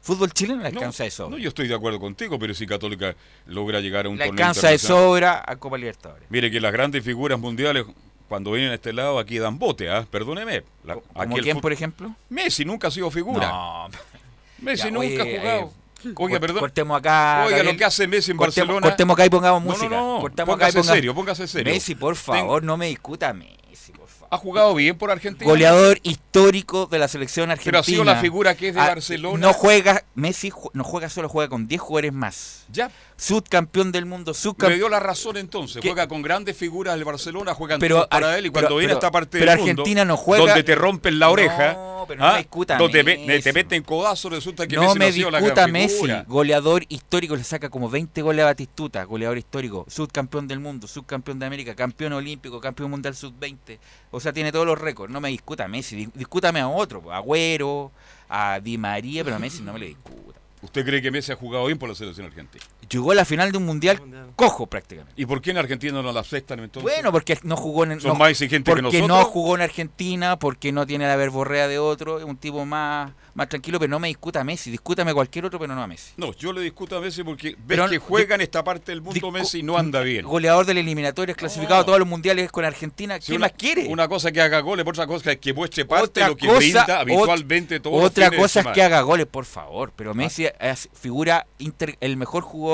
[0.00, 1.30] fútbol chileno le No, alcanza de sobra.
[1.30, 4.46] No, yo estoy de acuerdo contigo, pero si Católica logra llegar a un le torneo
[4.46, 6.30] alcanza de sobra a Copa Libertadores.
[6.30, 7.86] Mire que las grandes figuras mundiales,
[8.28, 10.06] cuando vienen a este lado, aquí dan bote, ¿ah?
[10.08, 10.62] Perdóneme.
[10.84, 12.14] La- ¿Como quién, por ejemplo?
[12.28, 13.48] Messi nunca ha sido figura.
[13.48, 13.88] No,
[14.60, 15.60] Messi Ya, nunca oye, ha jugado.
[15.60, 15.70] eh,
[16.18, 16.58] Oiga, perdón.
[16.60, 17.44] Cortemos acá.
[17.46, 17.66] Oiga, Gabriel.
[17.74, 18.80] lo que hace Messi en Cortemos- Barcelona.
[18.86, 19.96] Cortemos acá y pongamos No, no, música.
[19.96, 21.72] no, Cortemos acá y póngase pongamos- serio, póngase serio.
[21.72, 23.32] Messi, por favor, no me discuta a
[23.74, 24.13] favor.
[24.34, 25.48] Ha jugado bien por Argentina.
[25.48, 27.70] Goleador histórico de la selección argentina.
[27.70, 29.38] Pero ha sido la figura que es de Ah, Barcelona.
[29.46, 32.64] No juega, Messi no juega solo, juega con 10 jugadores más.
[32.72, 32.90] Ya.
[33.16, 34.78] Subcampeón del mundo, Me subcampeón.
[34.80, 35.80] dio la razón entonces.
[35.80, 35.88] ¿Qué?
[35.88, 38.90] Juega con grandes figuras del Barcelona, juegan Pero para Ar- él y cuando pero- viene
[38.94, 42.20] pero- esta parte del mundo, Argentina no juega- donde te rompen la oreja, No, pero
[42.20, 42.32] no ¿ah?
[42.32, 43.42] me discuta donde me- Messi.
[43.44, 45.94] te meten codazos, resulta que No Messi me no ha sido la discuta gran Messi,
[45.94, 46.24] figura.
[46.26, 51.38] goleador histórico, le saca como 20 goles a Batistuta, goleador histórico, subcampeón del mundo, subcampeón
[51.38, 53.78] de América, campeón olímpico, campeón mundial sub-20.
[54.10, 55.12] O sea, tiene todos los récords.
[55.12, 57.90] No me discuta Messi, di- discútame a otro, a Agüero,
[58.28, 60.40] a Di María, pero a Messi no me le discuta.
[60.62, 62.64] ¿Usted cree que Messi ha jugado bien por la selección argentina?
[62.88, 64.00] Llegó a la final de un mundial
[64.36, 65.20] cojo prácticamente.
[65.20, 66.82] ¿Y por qué en Argentina no la aceptan entonces?
[66.92, 69.08] Bueno, porque no jugó en Son no- más exigentes que porque nosotros.
[69.08, 73.12] no jugó en Argentina, porque no tiene la verborrea de otro, es un tipo más,
[73.34, 75.86] más tranquilo, pero no me discuta a Messi, discútame a cualquier otro, pero no a
[75.86, 76.12] Messi.
[76.16, 79.02] No, yo le discuto a Messi porque ves Pero que juega en esta parte del
[79.02, 80.24] mundo Messi y no anda bien.
[80.26, 83.52] Goleador de la eliminatoria, clasificado a todos los mundiales con Argentina, Si ¿qué una, más
[83.56, 83.86] quiere?
[83.88, 86.46] Una cosa que haga goles, por otra cosa es que muestre parte Otra lo que
[86.46, 89.44] cosa- brinda ot- habitualmente todos los Otra fines de cosa es que haga goles, por
[89.44, 92.64] favor, pero Messi es figura inter- el mejor jugador,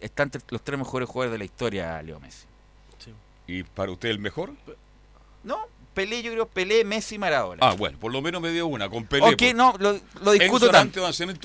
[0.00, 2.46] está entre los tres mejores jugadores de la historia, Leo Messi.
[3.46, 4.52] ¿Y para usted el mejor?
[5.44, 5.58] No,
[5.94, 7.60] Pelé, yo creo Pelé, Messi, Maradona.
[7.66, 9.24] Ah, bueno, por lo menos me dio una con Pelé.
[9.24, 10.92] ok, no, lo, lo discuto también.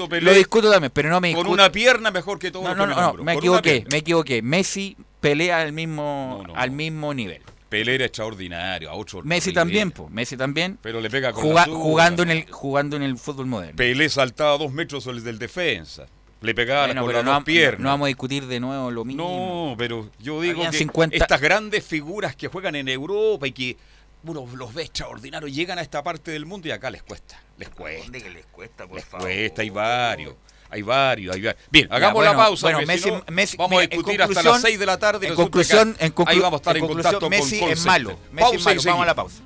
[0.09, 1.53] Pelé, Lo discuto también, pero no me Con discuto.
[1.53, 4.41] una pierna mejor que todos No, no, no, me no, me Con equivoqué, me equivoqué.
[4.41, 7.41] Messi pelea al mismo, al mismo nivel.
[7.69, 9.55] Pelé era extraordinario, a otro Messi nivel.
[9.55, 10.77] también, po, Messi también.
[10.81, 13.75] Pero le pega con Juga- la zurda, jugando en el jugando en el fútbol moderno.
[13.77, 16.05] Pelé saltaba dos metros sobre el del defensa.
[16.43, 17.79] Le pegaba Bueno, con las no, piernas.
[17.79, 19.69] no vamos a discutir de nuevo lo mismo.
[19.71, 23.53] No, pero yo digo Habían que 50 estas grandes figuras que juegan en Europa y
[23.53, 23.77] que
[24.25, 27.41] uno los ve extraordinarios llegan a esta parte del mundo y acá les cuesta.
[27.57, 28.03] Les cuesta.
[28.03, 29.25] ¿Dónde que les cuesta, por Les favor?
[29.27, 30.35] cuesta, hay varios.
[30.69, 31.63] Hay varios, hay varios.
[31.71, 32.61] Bien, Ya, hagamos bueno, la pausa.
[32.71, 35.27] bueno, Messi- no, Messi- vamos a mira, discutir hasta las 6 de la tarde.
[35.27, 38.19] en conclusión- en conclu- ahí vamos a estar en en, contacto Messi con es malo.
[38.33, 38.83] Messi es Pausa y malo.
[38.91, 39.41] Vamos a la pausa.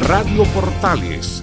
[0.00, 1.42] Radio Portales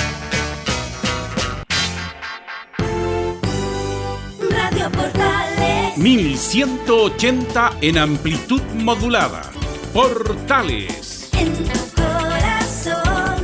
[4.81, 5.97] Radio Portales.
[5.97, 9.51] 1180 en amplitud modulada.
[9.93, 11.29] Portales.
[11.37, 13.41] En tu corazón.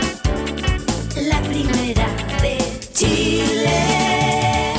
[1.29, 2.07] La primera
[2.41, 2.57] de
[2.93, 4.73] Chile.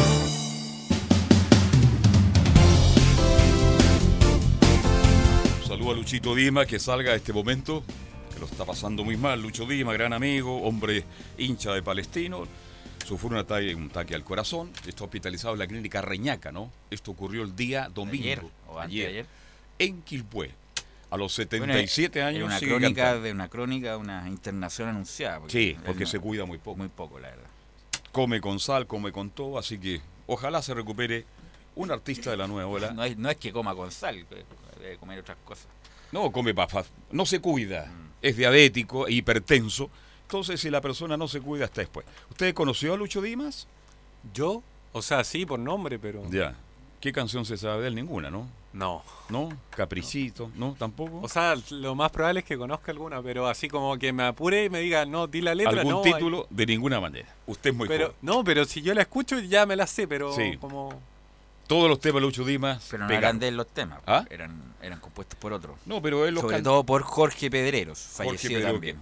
[5.66, 7.84] Saludo a Luchito Dima, que salga a este momento,
[8.32, 9.40] que lo está pasando muy mal.
[9.40, 11.04] Lucho Dima, gran amigo, hombre
[11.36, 12.46] hincha de Palestino.
[13.08, 14.70] Sufrió un ataque, un ataque al corazón.
[14.86, 16.70] Está hospitalizado en la clínica Reñaca, ¿no?
[16.90, 18.22] Esto ocurrió el día domingo.
[18.22, 19.26] Ayer, o de ayer.
[19.78, 20.50] En Quilpué.
[21.10, 23.22] A los Bueno, 77 era años una crónica cantando.
[23.22, 25.40] de una crónica, una internación anunciada.
[25.48, 26.76] Sí, porque no- se cuida muy poco.
[26.76, 27.46] Muy poco, la verdad.
[28.12, 31.24] Come con sal, come con todo, así que ojalá se recupere
[31.76, 32.90] un artista de la nueva ola.
[32.92, 34.26] No es, no es que coma con sal,
[34.78, 35.66] debe comer otras cosas.
[36.12, 37.90] No, come papas, no se cuida,
[38.20, 39.88] es diabético e hipertenso.
[40.28, 42.04] Entonces, si la persona no se cuida, hasta después.
[42.30, 43.66] ¿Usted conoció a Lucho Dimas?
[44.34, 44.62] ¿Yo?
[44.92, 46.22] O sea, sí, por nombre, pero...
[46.30, 46.54] Ya.
[47.00, 47.94] ¿Qué canción se sabe de él?
[47.94, 48.46] Ninguna, ¿no?
[48.74, 49.02] No.
[49.30, 49.48] ¿No?
[49.70, 50.76] Capricito, ¿no?
[50.78, 51.20] ¿Tampoco?
[51.22, 54.64] O sea, lo más probable es que conozca alguna, pero así como que me apure
[54.64, 56.00] y me diga, no, di la letra, ¿Algún no.
[56.02, 56.46] título?
[56.50, 57.34] De ninguna manera.
[57.46, 58.18] Usted es muy pero, joven.
[58.20, 60.58] No, pero si yo la escucho ya me la sé, pero Sí.
[60.60, 61.00] como...
[61.66, 63.24] Todos los temas de Lucho Dimas Pero no pegaron.
[63.28, 64.24] eran de él los temas, ¿Ah?
[64.28, 65.76] eran, eran compuestos por otros.
[65.86, 68.98] No, pero él los Sobre todo por Jorge Pedreros, Jorge fallecido Pedro, también.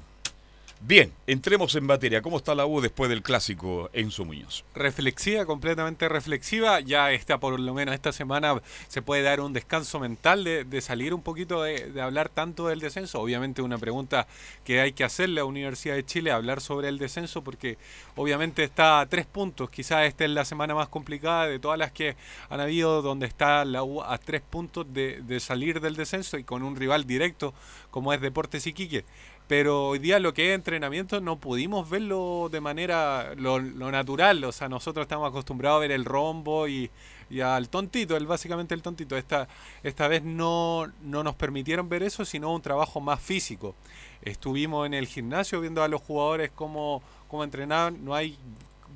[0.80, 2.20] Bien, entremos en materia.
[2.20, 4.64] ¿Cómo está la U después del clásico Enzo Muñoz?
[4.74, 6.80] reflexiva, completamente reflexiva.
[6.80, 11.14] Ya está, por lo menos esta semana, se puede dar un descanso mental de, salir
[11.14, 13.20] un poquito de, de hablar tanto del descenso.
[13.20, 14.26] Obviamente una pregunta
[14.64, 17.78] que hay que hacerle a la Universidad de Chile, hablar sobre el descenso, porque
[18.14, 19.70] obviamente está a tres puntos.
[19.70, 22.16] Quizás esta es la semana más complicada de todas las que
[22.50, 26.44] han habido, donde está la U a tres puntos de, de salir del descenso y
[26.44, 27.54] con un rival directo
[27.90, 29.06] como es Deportes Iquique
[29.48, 34.42] pero hoy día lo que es entrenamiento no pudimos verlo de manera lo, lo natural,
[34.44, 36.90] o sea, nosotros estamos acostumbrados a ver el rombo y,
[37.30, 39.16] y al tontito, el, básicamente el tontito.
[39.16, 39.48] Esta,
[39.82, 43.74] esta vez no, no nos permitieron ver eso, sino un trabajo más físico.
[44.22, 48.36] Estuvimos en el gimnasio viendo a los jugadores cómo, cómo entrenaban, no hay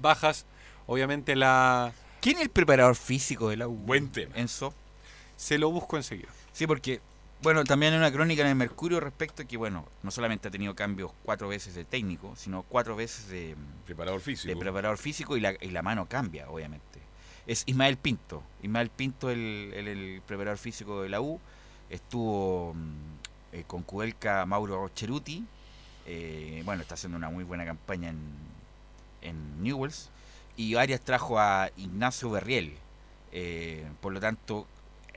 [0.01, 0.47] bajas,
[0.87, 1.93] obviamente la...
[2.21, 3.75] ¿Quién es el preparador físico de la U?
[3.75, 4.35] Buen tema.
[4.37, 4.75] Enzo.
[5.37, 6.29] Se lo busco enseguida.
[6.53, 7.01] Sí, porque,
[7.42, 10.50] bueno, también hay una crónica en el Mercurio respecto a que, bueno, no solamente ha
[10.50, 14.53] tenido cambios cuatro veces de técnico, sino cuatro veces de preparador físico.
[14.53, 17.00] De preparador físico y la, y la mano cambia, obviamente.
[17.46, 18.42] Es Ismael Pinto.
[18.62, 21.40] Ismael Pinto, el, el, el preparador físico de la U,
[21.88, 25.44] estuvo mm, eh, con Cudelca Mauro Cheruti.
[26.07, 28.20] eh, bueno, está haciendo una muy buena campaña en,
[29.22, 30.11] en Newells.
[30.57, 32.74] Y Arias trajo a Ignacio Berriel.
[33.33, 34.66] Eh, por lo tanto,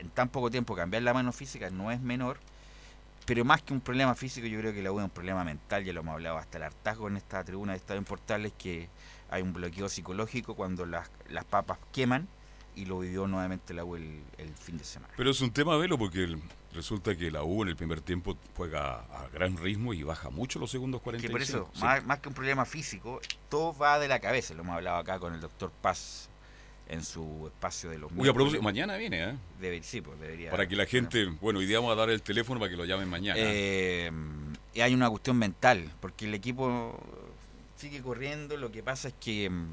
[0.04, 2.38] en tan poco tiempo cambiar la mano física no es menor.
[3.26, 5.86] Pero más que un problema físico, yo creo que la U es un problema mental.
[5.86, 8.90] Ya lo hemos hablado hasta el hartazgo en esta tribuna de Estadio en Portales, que
[9.30, 12.28] hay un bloqueo psicológico cuando las, las papas queman.
[12.76, 15.14] Y lo vivió nuevamente la U el, el fin de semana.
[15.16, 16.42] Pero es un tema, Velo, porque el-
[16.74, 20.58] resulta que la U en el primer tiempo juega a gran ritmo y baja mucho
[20.58, 21.32] los segundos Que 45.
[21.32, 21.82] por eso, Sí.
[21.84, 24.56] más, más que un problema físico, todo va de la cabeza.
[24.56, 26.30] Lo hemos hablado acá con el doctor Paz
[26.90, 29.36] en su espacio de los Uy, a propósito, mañana viene, ¿eh?
[29.62, 30.52] Debe- sí, pues debería.
[30.52, 32.86] Para que la gente, bueno, hoy día vamos a dar el teléfono para que lo
[32.86, 33.40] llamen mañana.
[33.42, 34.12] Eh,
[34.74, 37.00] y hay una cuestión mental, porque el equipo
[37.78, 39.66] sigue corriendo, lo que pasa es que mm,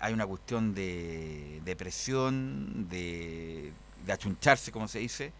[0.00, 3.72] hay una cuestión de, de presión, de,
[4.06, 5.32] de achuncharse, como se dice,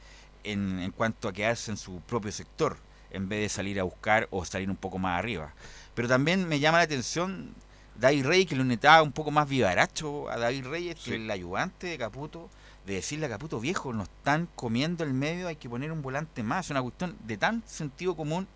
[0.44, 2.76] en, en cuanto a quedarse en su propio sector,
[3.10, 5.52] en vez de salir a buscar o salir un poco más arriba.
[5.94, 7.54] Pero también me llama la atención
[8.00, 11.12] David Reyes, que lo necesitaba un poco más vivaracho a David Reyes, que Sí.
[11.12, 12.48] el ayudante de Caputo,
[12.86, 16.42] de decirle a Caputo, viejo, nos están comiendo el medio, hay que poner un volante
[16.42, 16.66] más.
[16.66, 18.48] Es una cuestión de tan sentido común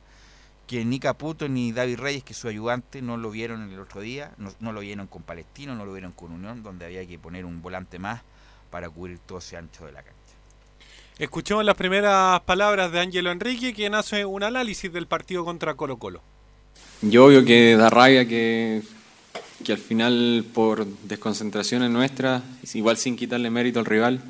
[0.67, 4.01] que ni Caputo ni David Reyes, que es su ayudante, no lo vieron el otro
[4.01, 7.19] día, no, no lo vieron con Palestino, no lo vieron con Unión, donde había que
[7.19, 8.23] poner un volante más
[8.71, 10.19] para cubrir todo ese ancho de la cancha.
[11.19, 15.99] Escuchemos las primeras palabras de Ángelo Enrique, quien hace un análisis del partido contra Colo
[15.99, 16.23] Colo.
[17.03, 18.83] Yo obvio que da rabia que,
[19.63, 22.43] que al final por desconcentraciones nuestras,
[22.75, 24.21] igual sin quitarle mérito al rival,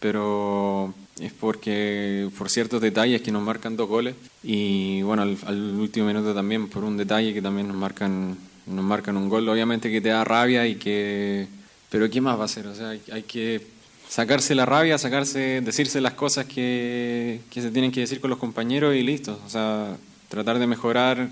[0.00, 5.74] pero es porque por ciertos detalles que nos marcan dos goles y bueno, al, al
[5.76, 9.90] último minuto también por un detalle que también nos marcan, nos marcan un gol, obviamente
[9.90, 11.46] que te da rabia y que...
[11.88, 12.66] Pero ¿qué más va a hacer?
[12.66, 13.62] O sea, hay, hay que
[14.08, 18.40] sacarse la rabia, sacarse, decirse las cosas que, que se tienen que decir con los
[18.40, 19.40] compañeros y listo.
[19.46, 19.96] O sea,
[20.28, 21.30] tratar de mejorar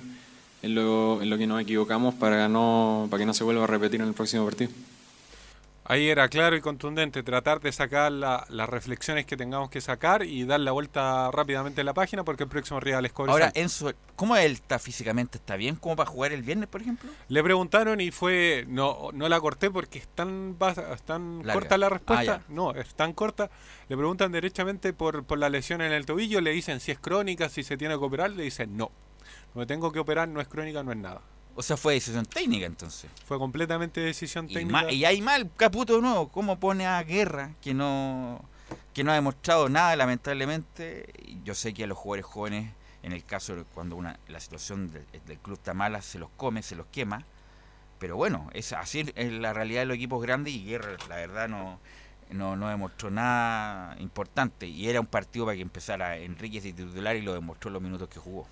[0.65, 3.67] en lo, en lo que nos equivocamos para, no, para que no se vuelva a
[3.67, 4.71] repetir en el próximo partido.
[5.87, 10.23] Ahí era claro y contundente, tratar de sacar la- las reflexiones que tengamos que sacar
[10.25, 13.43] y dar la vuelta rápidamente a la página porque el próximo rival es Cobresal.
[13.43, 15.37] Ahora, Enzo, ¿cómo él está físicamente?
[15.37, 17.11] ¿Está bien como para jugar el viernes, por ejemplo?
[17.29, 18.65] Le preguntaron y fue.
[18.67, 20.57] No, no la corté porque es tan,
[20.95, 22.41] es tan corta la respuesta.
[22.41, 23.51] Ah, no, es tan corta.
[23.91, 26.41] Le preguntan derechamente por, por la lesión en el tobillo.
[26.41, 28.31] Le dicen si es crónica, si se tiene que operar.
[28.31, 28.91] Le dicen no.
[29.55, 31.21] Me tengo que operar, no es crónica, no es nada.
[31.57, 33.09] O sea, fue decisión técnica entonces.
[33.27, 34.91] Fue completamente decisión Y, técnica.
[34.91, 36.29] y hay mal Caputo de nuevo.
[36.29, 38.45] ¿Cómo pone a Guerra que no,
[38.93, 41.13] que no ha demostrado nada, lamentablemente?
[41.45, 42.73] Yo sé que a los jugadores jóvenes,
[43.05, 46.31] en el caso de cuando una, la situación del, del club está mala, se los
[46.37, 47.25] come, se los quema.
[48.01, 51.49] Pero bueno, es así es la realidad de los equipos grandes y Guerra, la verdad,
[51.49, 51.79] no,
[52.31, 54.67] no, no demostró nada importante.
[54.67, 57.83] Y era un partido para que empezara Enríquez de titular y lo demostró en los
[57.83, 58.49] minutos que jugó.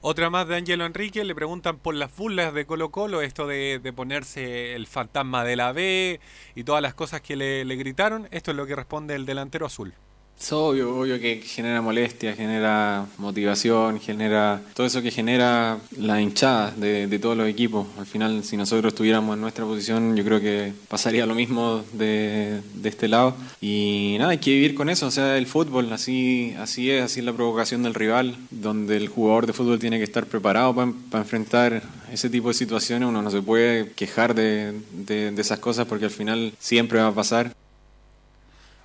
[0.00, 3.80] Otra más de Angelo Enrique, le preguntan por las burlas de Colo Colo, esto de,
[3.82, 6.20] de ponerse el fantasma de la B
[6.54, 8.28] y todas las cosas que le, le gritaron.
[8.30, 9.94] Esto es lo que responde el delantero azul.
[10.38, 16.72] Es obvio, obvio que genera molestia, genera motivación, genera todo eso que genera la hinchada
[16.76, 17.86] de, de todos los equipos.
[17.98, 22.60] Al final, si nosotros estuviéramos en nuestra posición, yo creo que pasaría lo mismo de,
[22.74, 23.34] de este lado.
[23.62, 27.20] Y nada, hay que vivir con eso, o sea, el fútbol, así, así es, así
[27.20, 30.92] es la provocación del rival, donde el jugador de fútbol tiene que estar preparado para,
[31.10, 31.82] para enfrentar
[32.12, 33.08] ese tipo de situaciones.
[33.08, 37.08] Uno no se puede quejar de, de- de esas cosas porque al final siempre va
[37.08, 37.52] a pasar.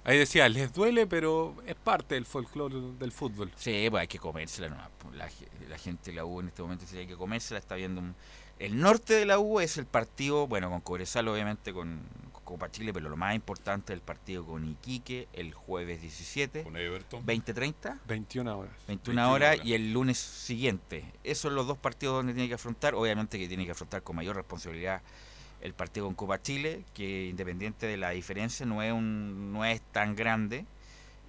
[0.03, 3.51] Ahí decía, les duele, pero es parte del folclore del fútbol.
[3.55, 4.69] Sí, pues hay que comérsela.
[4.69, 5.29] nomás, pues, La,
[5.69, 7.59] la gente de la U en este momento sí hay que comérsela.
[7.59, 8.15] Está viendo un-
[8.57, 11.99] El norte de la U es el partido, bueno, con Cobresal obviamente, con,
[12.31, 16.63] con Copa Chile, pero lo más importante es el partido con Iquique el jueves 17.
[16.63, 17.25] Con Everton.
[17.25, 17.99] 20-30.
[18.07, 18.73] 21 horas.
[18.87, 21.05] 21 horas y el lunes siguiente.
[21.23, 22.95] Esos son los dos partidos donde tiene que afrontar.
[22.95, 25.01] Obviamente que tiene que afrontar con mayor responsabilidad
[25.61, 29.81] el partido con Copa Chile, que independiente de la diferencia no es, un, no es
[29.91, 30.65] tan grande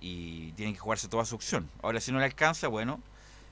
[0.00, 1.68] y tiene que jugarse toda su opción.
[1.82, 3.00] Ahora si no le alcanza, bueno,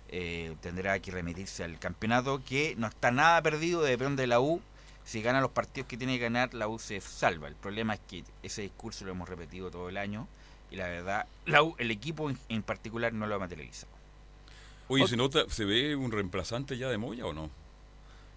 [0.09, 4.41] eh, tendrá que remitirse al campeonato que no está nada perdido de depende de la
[4.41, 4.61] U.
[5.05, 7.49] Si gana los partidos que tiene que ganar, la U se salva.
[7.49, 10.29] El problema es que ese discurso lo hemos repetido todo el año
[10.71, 13.93] y la verdad, la U- el equipo en, en particular no lo ha materializado.
[14.89, 17.51] Oye, ¿se nota, se ve un reemplazante ya de Moya o no?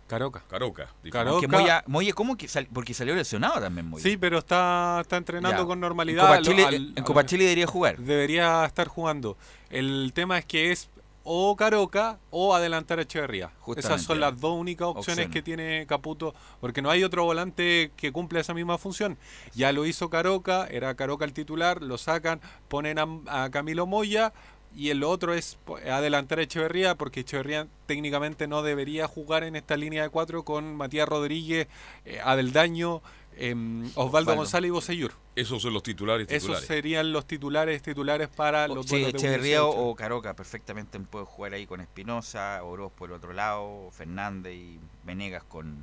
[0.07, 0.43] Caroca.
[0.47, 0.89] Caroca.
[1.13, 4.03] Aunque Moya, Moya, ¿cómo que sal- porque salió lesionado también Moya?
[4.03, 5.65] Sí, pero está, está entrenando Ya.
[5.65, 6.23] con En normalidad.
[6.23, 7.97] Copa al- Chile- al- en Copa Chile debería jugar.
[7.97, 9.37] Debería estar jugando.
[9.69, 10.89] El tema es que es
[11.25, 13.49] o Caroca o adelantar a Echeverría.
[13.77, 15.29] Esas son las dos únicas opciones, Opciones.
[15.33, 19.17] que tiene Caputo, porque no hay otro volante que cumpla esa misma función.
[19.55, 23.07] Ya lo hizo Caroca, era Caroca el titular, lo sacan, ponen a,
[23.45, 24.33] a Camilo Moya
[24.75, 29.55] y el otro es po- adelantar a Echeverría, porque Echeverría técnicamente no debería jugar en
[29.55, 31.67] esta línea de cuatro con Matías Rodríguez,
[32.05, 33.01] eh, Adeldaño,
[33.37, 34.35] em, Osvaldo.
[34.35, 35.13] González y Boseyur.
[35.35, 36.67] Esos son los titulares Esos titulares.
[36.67, 41.65] serían los titulares titulares para los Sí, Echeverría de o, Caroca perfectamente puede jugar ahí
[41.65, 45.75] con Espinosa, Oroz por el otro lado, Fernández y Venegas con,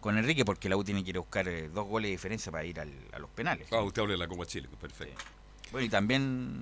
[0.00, 2.50] con Enrique, porque la U tiene que ir a buscar eh, dos goles de diferencia
[2.50, 3.68] para ir al- a los penales.
[3.72, 5.22] Ah, usted habla de la Copa Chile, perfecto.
[5.72, 6.60] Bueno, y también,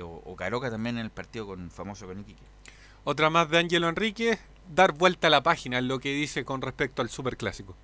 [0.00, 2.42] o, o Caroca también en el partido con famoso con Iquique.
[3.04, 4.38] Otra más de Ángelo Enríquez,
[4.74, 7.74] dar vuelta a la página en lo que dice con respecto al superclásico.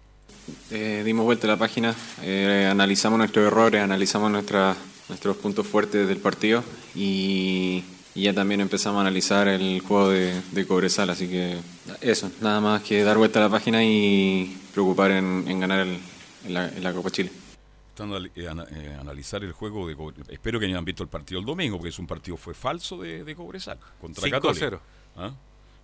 [0.71, 4.77] Eh, dimos vuelta a la página, eh, analizamos nuestros errores, analizamos nuestra-
[5.09, 6.63] nuestros puntos fuertes del partido
[6.95, 7.83] y,
[8.15, 11.11] y ya también empezamos a analizar el juego de, de Cobresal.
[11.11, 11.59] Así que
[12.01, 15.99] eso, nada más que dar vuelta a la página y preocupar en, en ganar el-
[16.45, 17.31] en, la, en la Copa Chile.
[17.97, 18.31] Están al- eh,
[18.73, 21.89] eh, analizar el juego de Cobre- Espero que hayan visto el partido el domingo, porque
[21.89, 24.31] es un partido fue falso de, de Cobresal contra 5-0.
[24.33, 24.81] Católica.
[25.17, 25.33] ¿Ah?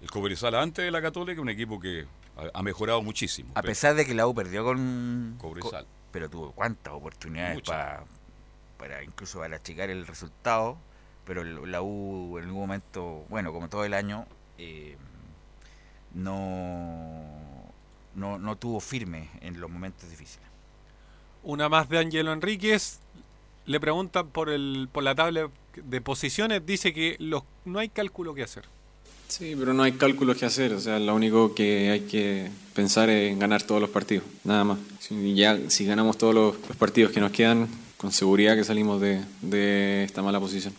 [0.03, 2.05] El Cobresal antes de la Católica, un equipo que
[2.37, 3.53] ha, ha mejorado muchísimo.
[3.55, 5.85] A pesar de que la U perdió con Cobresal.
[5.87, 8.05] co- pero tuvo cuántas oportunidades para,
[8.77, 10.77] para incluso para achicar el resultado,
[11.25, 14.27] pero el- la U en algún momento, bueno, como todo el año,
[14.59, 14.99] eh,
[16.13, 17.73] no,
[18.15, 20.47] no, no tuvo firme en los momentos difíciles.
[21.43, 23.01] Una más de Ángelo Enríquez,
[23.66, 28.34] le preguntan por el por la tabla de posiciones, dice que los, no hay cálculo
[28.34, 28.64] que hacer.
[29.28, 33.09] Sí, pero no hay cálculos que hacer, o sea, lo único que hay que pensar
[33.09, 34.78] es en ganar todos los partidos, nada más.
[35.01, 37.66] Si, ya, si ganamos todos los, los partidos que nos quedan,
[37.97, 40.74] con seguridad que salimos de, de esta mala posición.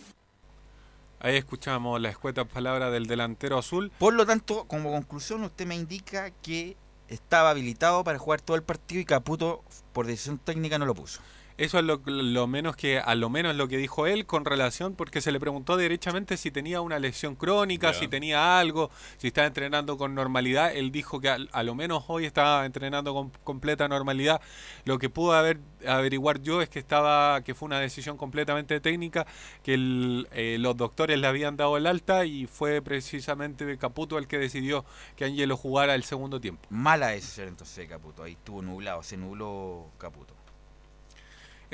[1.18, 3.90] Ahí escuchamos la escueta palabra del delantero azul.
[3.98, 6.76] Por lo tanto, como conclusión, usted me indica que
[7.14, 9.62] estaba habilitado para jugar todo el partido y Caputo,
[9.92, 11.20] por decisión técnica, no lo puso.
[11.56, 14.94] Eso es lo, lo menos que, a lo menos lo que dijo él con relación,
[14.96, 19.46] porque se le preguntó derechamente si tenía una lesión crónica, si tenía algo, si estaba
[19.46, 20.74] entrenando con normalidad.
[20.74, 24.40] Él dijo que a, a lo menos hoy estaba entrenando con completa normalidad.
[24.84, 29.24] Lo que pude haber, averiguar yo es que estaba, que fue una decisión completamente técnica,
[29.62, 34.26] que el- eh, los doctores le habían dado el alta y fue precisamente Caputo el
[34.26, 34.84] que decidió
[35.14, 36.66] que Angelo jugara el segundo tiempo.
[36.70, 38.24] Mala decisión entonces de Caputo.
[38.24, 40.34] Ahí estuvo nublado, se nubló Caputo.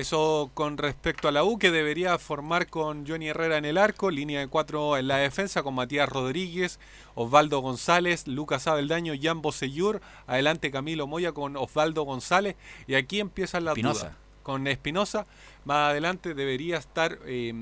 [0.01, 4.11] Eso con respecto a la U, que debería formar con Johnny Herrera en el arco,
[4.11, 6.81] línea de cuatro en la defensa, con Matías Rodríguez,
[7.15, 13.67] Osvaldo González, Lucas Abeldaño, Jan Bosellur, adelante Camilo Moya con Osvaldo González, y aquí empiezan
[13.67, 14.01] las Espinosa.
[14.07, 14.17] dudas.
[14.43, 15.27] Con Espinosa,
[15.67, 17.53] más adelante debería estar, eh,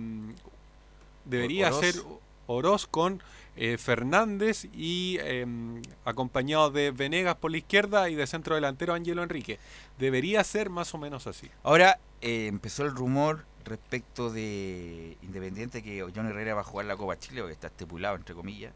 [1.25, 1.81] debería Oroz.
[1.81, 1.95] ser
[2.47, 3.21] Oroz con
[3.61, 5.45] eh, Fernández y eh,
[6.05, 9.59] acompañado de Venegas por la izquierda y de centro delantero Ángelo Enrique.
[9.99, 11.51] Debería ser más o menos así.
[11.65, 16.97] Ahora eh, empezó el rumor respecto de Independiente que John Herrera va a jugar la
[16.97, 18.73] Copa Chile, porque está estipulado, entre comillas,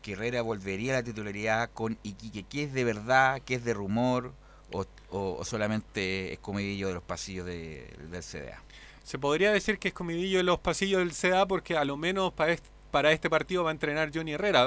[0.00, 2.44] que Herrera volvería a la titularidad con Iquique.
[2.44, 3.42] ¿Qué es de verdad?
[3.44, 4.32] ¿Qué es de rumor?
[4.72, 8.62] ¿O, o- o solamente es comidillo de los pasillos de- del CDA?
[9.02, 12.32] Se podría decir que es comidillo en los pasillos del CDA porque a lo menos
[12.32, 14.66] para este, para este partido va a entrenar Johnny Herrera.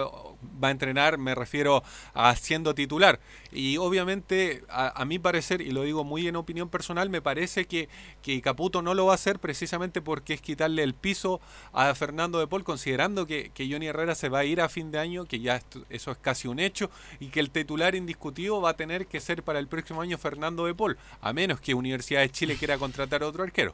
[0.62, 1.82] Va a entrenar, me refiero
[2.14, 3.22] a siendo titular.
[3.54, 7.68] Y obviamente, a, a mi parecer, y lo digo muy en opinión personal, me parece
[7.68, 7.88] que,
[8.22, 11.40] que Caputo no lo va a hacer precisamente porque es quitarle el piso
[11.72, 14.92] a Fernando de Paul, considerando que, que Johnny Herrera se va a ir a fin
[14.92, 18.72] de año, que ya eso es casi un hecho, y que el titular indiscutido va
[18.72, 22.20] a tener que ser para el próximo año Fernando de Paul, a menos que Universidad
[22.20, 23.74] de Chile quiera contratar otro arquero.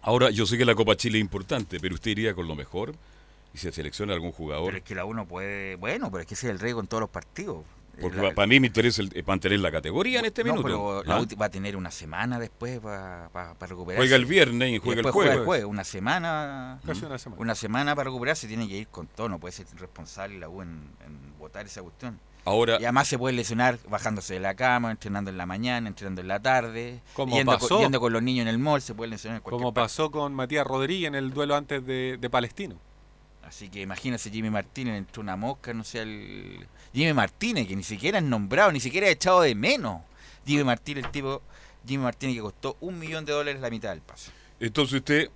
[0.00, 2.94] Ahora, yo sé que la Copa Chile es importante, pero usted iría con lo mejor
[3.54, 4.66] y se selecciona algún jugador.
[4.66, 5.76] Pero es que la uno puede...
[5.76, 7.64] Bueno, pero es que ese es el riesgo en todos los partidos.
[8.00, 10.62] Porque La- para mí me interesa el- eh, mantener la categoría en este no, minuto.
[10.66, 11.20] pero la ¿Ah?
[11.20, 13.28] U va a tener una semana después para
[13.60, 13.96] recuperarse.
[13.98, 15.44] Juega el viernes y juega el después jueves.
[15.44, 16.80] juega Una semana.
[16.86, 17.42] Casi una semana.
[17.42, 18.48] Una semana para recuperarse.
[18.48, 19.28] Tiene que ir con todo.
[19.28, 20.70] No puede ser irresponsable la U en,
[21.04, 22.18] en votar esa cuestión.
[22.46, 26.22] Ahora- Y además se puede lesionar bajándose de la cama, entrenando en la mañana, entrenando
[26.22, 27.02] en la tarde.
[27.12, 27.68] Como yendo, pasó.
[27.68, 29.84] Con, yendo con los niños en el mall, se puede lesionar en cualquier Como parte.
[29.84, 32.76] pasó con Matías Rodríguez en el duelo antes de, de Palestino.
[33.42, 36.66] Así que imagínese Jimmy Martínez entre una mosca, no sé, el...
[36.92, 40.00] Jimmy Martínez, que ni siquiera es nombrado, ni siquiera es echado de menos.
[40.46, 41.42] Jimmy Martínez, el tipo,
[41.86, 44.30] Jimmy Martínez que costó un millón de dólares la mitad del paso.
[44.60, 45.30] Entonces usted,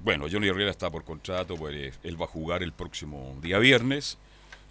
[0.00, 4.18] bueno, Johnny Herrera está por contrato, pues él va a jugar el próximo día viernes.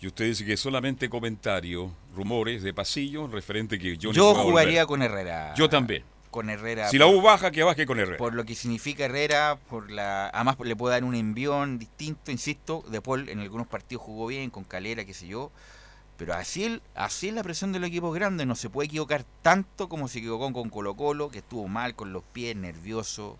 [0.01, 4.87] Y usted dice que solamente comentarios, rumores de pasillo referente que Johnny Yo jugaría volver.
[4.87, 5.53] con Herrera.
[5.55, 6.03] Yo también.
[6.35, 6.89] Con Herrera.
[6.89, 8.17] Si la por- U baja, que baje con Herrera.
[8.17, 12.83] Por lo que significa Herrera, por la además le puede dar un envión distinto, insisto,
[12.89, 15.49] De Paul en algunos partidos jugó bien, con Calera, qué sé yo.
[16.17, 20.09] Pero así, así es la presión del equipo grande, no se puede equivocar tanto como
[20.09, 23.39] se equivocó con Colo Colo, que estuvo mal con los pies, nervioso.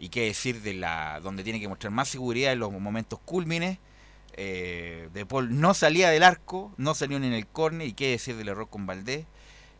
[0.00, 3.78] Y qué decir de la donde tiene que mostrar más seguridad en los momentos cúlmines.
[4.32, 8.10] Eh, de Paul no salía del arco, no salió ni en el córner, y qué
[8.10, 9.26] decir del error con Valdés.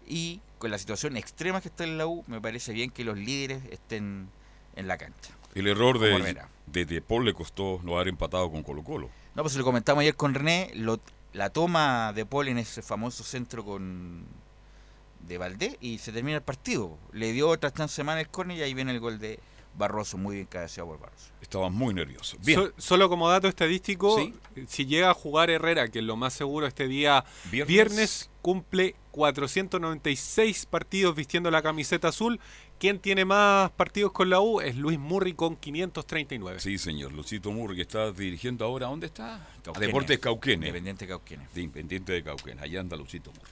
[0.07, 3.17] Y con la situación extrema que está en la U, me parece bien que los
[3.19, 4.29] líderes estén
[4.77, 5.33] en la cancha.
[5.55, 6.37] El error de,
[6.67, 9.11] de, de Paul le costó no haber empatado con Colo Colo.
[9.35, 11.01] No, pues lo comentamos ayer con René, lo-
[11.33, 14.25] la toma de Paul en ese famoso centro con
[15.27, 16.99] de Valdés y se termina el partido.
[17.13, 19.39] Le dio otra chance más en el córner y ahí viene el gol de
[19.75, 21.31] Barroso, muy bien cabeceado por Barroso.
[21.41, 22.39] Estaban muy nerviosos.
[22.45, 22.59] Bien.
[22.59, 24.35] So- solo como dato estadístico, Sí.
[24.69, 27.69] si llega a jugar Herrera, que es lo más seguro este día Viernes.
[27.69, 32.39] viernes, cumple 496 partidos vistiendo la camiseta azul.
[32.79, 36.59] Quien tiene más partidos con la U es Luis Murri con 539.
[36.61, 37.13] Sí, señor.
[37.13, 39.37] Lucito Murri, que está dirigiendo ahora, ¿dónde está?
[39.37, 39.87] A Cauquenes.
[39.89, 40.67] Deportes Cauquenes.
[40.69, 41.55] Independiente Cauquenes.
[41.55, 42.63] De Independiente de Cauquenes.
[42.63, 43.51] Allá anda Lucito Murri.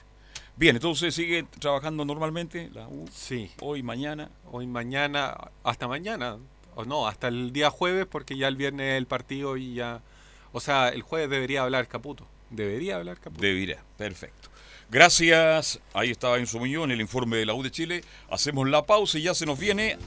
[0.61, 3.09] Bien, entonces sigue trabajando normalmente la U.
[3.11, 3.49] Sí.
[3.61, 4.29] Hoy, mañana.
[4.51, 6.37] Hoy, mañana, hasta mañana.
[6.75, 10.03] O no, hasta el día jueves, porque ya el viernes el partido y ya.
[10.51, 12.27] O sea, el jueves debería hablar Caputo.
[12.51, 13.41] Debería hablar Caputo.
[13.41, 13.83] Debería.
[13.97, 14.49] Perfecto.
[14.91, 15.79] Gracias.
[15.95, 18.03] Ahí estaba Enzo Muñoz en el informe de la U de Chile.
[18.29, 19.97] Hacemos la pausa y ya se nos viene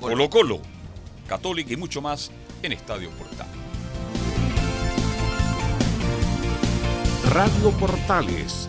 [0.00, 0.60] Colo Colo,
[1.28, 3.46] Católica y mucho más en Estadio Portal.
[7.30, 8.68] Radio Portales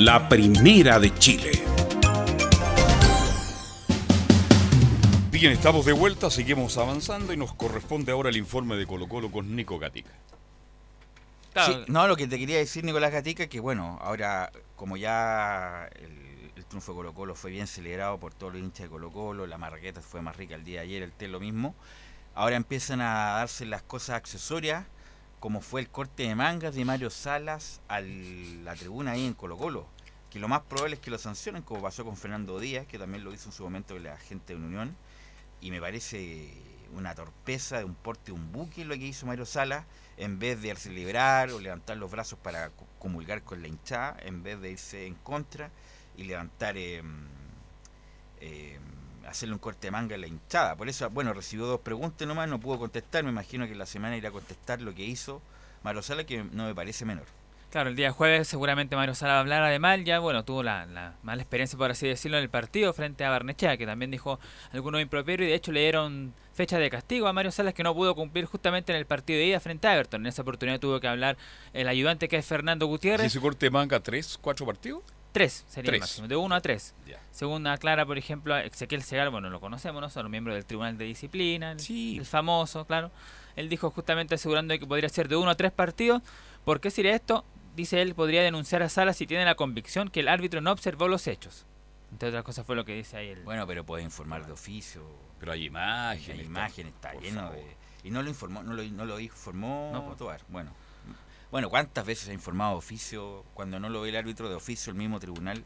[0.00, 1.50] la primera de Chile.
[5.30, 9.30] Bien, estamos de vuelta, seguimos avanzando y nos corresponde ahora el informe de Colo Colo
[9.30, 10.10] con Nico Gatica.
[11.66, 16.50] Sí, no, lo que te quería decir, Nicolás Gatica, que bueno, ahora como ya el,
[16.56, 19.46] el triunfo de Colo Colo fue bien celebrado por todos los hinchas de Colo Colo,
[19.46, 21.74] la marraqueta fue más rica el día de ayer, el té lo mismo,
[22.34, 24.86] ahora empiezan a darse las cosas accesorias,
[25.40, 29.56] como fue el corte de mangas de Mario Salas a la tribuna ahí en Colo
[29.56, 29.86] Colo,
[30.30, 33.24] que lo más probable es que lo sancionen, como pasó con Fernando Díaz, que también
[33.24, 34.94] lo hizo en su momento la gente de Unión,
[35.60, 36.52] y me parece
[36.94, 39.84] una torpeza de un porte un buque lo que hizo Mario Salas,
[40.16, 44.42] en vez de celebrar o levantar los brazos para co- comulgar con la hinchada, en
[44.42, 45.70] vez de irse en contra
[46.16, 47.02] y levantar, eh,
[49.30, 50.76] hacerle un corte de manga a la hinchada.
[50.76, 53.86] Por eso, bueno, recibió dos preguntas nomás, no pudo contestar, me imagino que en la
[53.86, 55.40] semana irá a contestar lo que hizo
[55.82, 57.24] Mario Salas, que no me parece menor.
[57.70, 60.86] Claro, el día jueves seguramente Mario Sala va a hablar además, ya bueno, tuvo la,
[60.86, 64.40] la mala experiencia por así decirlo en el partido frente a Barnechea, que también dijo
[64.72, 67.94] algunos improperios y de hecho le dieron fecha de castigo a Mario Salas que no
[67.94, 70.22] pudo cumplir justamente en el partido de ida frente a Everton.
[70.22, 71.36] En esa oportunidad tuvo que hablar
[71.72, 73.26] el ayudante que es Fernando ¿Y Gutiérrez.
[73.28, 75.02] ese corte de manga tres, cuatro partidos?
[75.32, 76.94] Tres sería el máximo, de uno a tres.
[77.06, 77.20] Ya.
[77.30, 80.10] Según aclara, por ejemplo, Ezequiel Segal, bueno, lo conocemos, ¿no?
[80.10, 83.10] Son los miembros del Tribunal de Disciplina, el, el famoso, claro.
[83.56, 86.22] Él dijo justamente asegurando que podría ser de uno a tres partidos.
[86.64, 87.44] ¿Por qué sería esto?
[87.76, 91.06] Dice él, podría denunciar a Salas si tiene la convicción que el árbitro no observó
[91.08, 91.66] los hechos.
[92.10, 93.42] Entre otras cosas fue lo que dice ahí el...
[93.44, 95.04] Bueno, pero puede informar de oficio.
[95.38, 96.40] Pero hay imágenes.
[96.40, 97.56] Hay imágenes, está por lleno favor.
[97.56, 97.76] de...
[98.02, 100.16] Y no lo informó, no lo, no lo informó No, pues.
[100.18, 100.40] Tobar.
[100.48, 100.72] Bueno,
[101.50, 103.44] bueno, ¿cuántas veces ha informado oficio?
[103.54, 105.64] Cuando no lo ve el árbitro de oficio, el mismo tribunal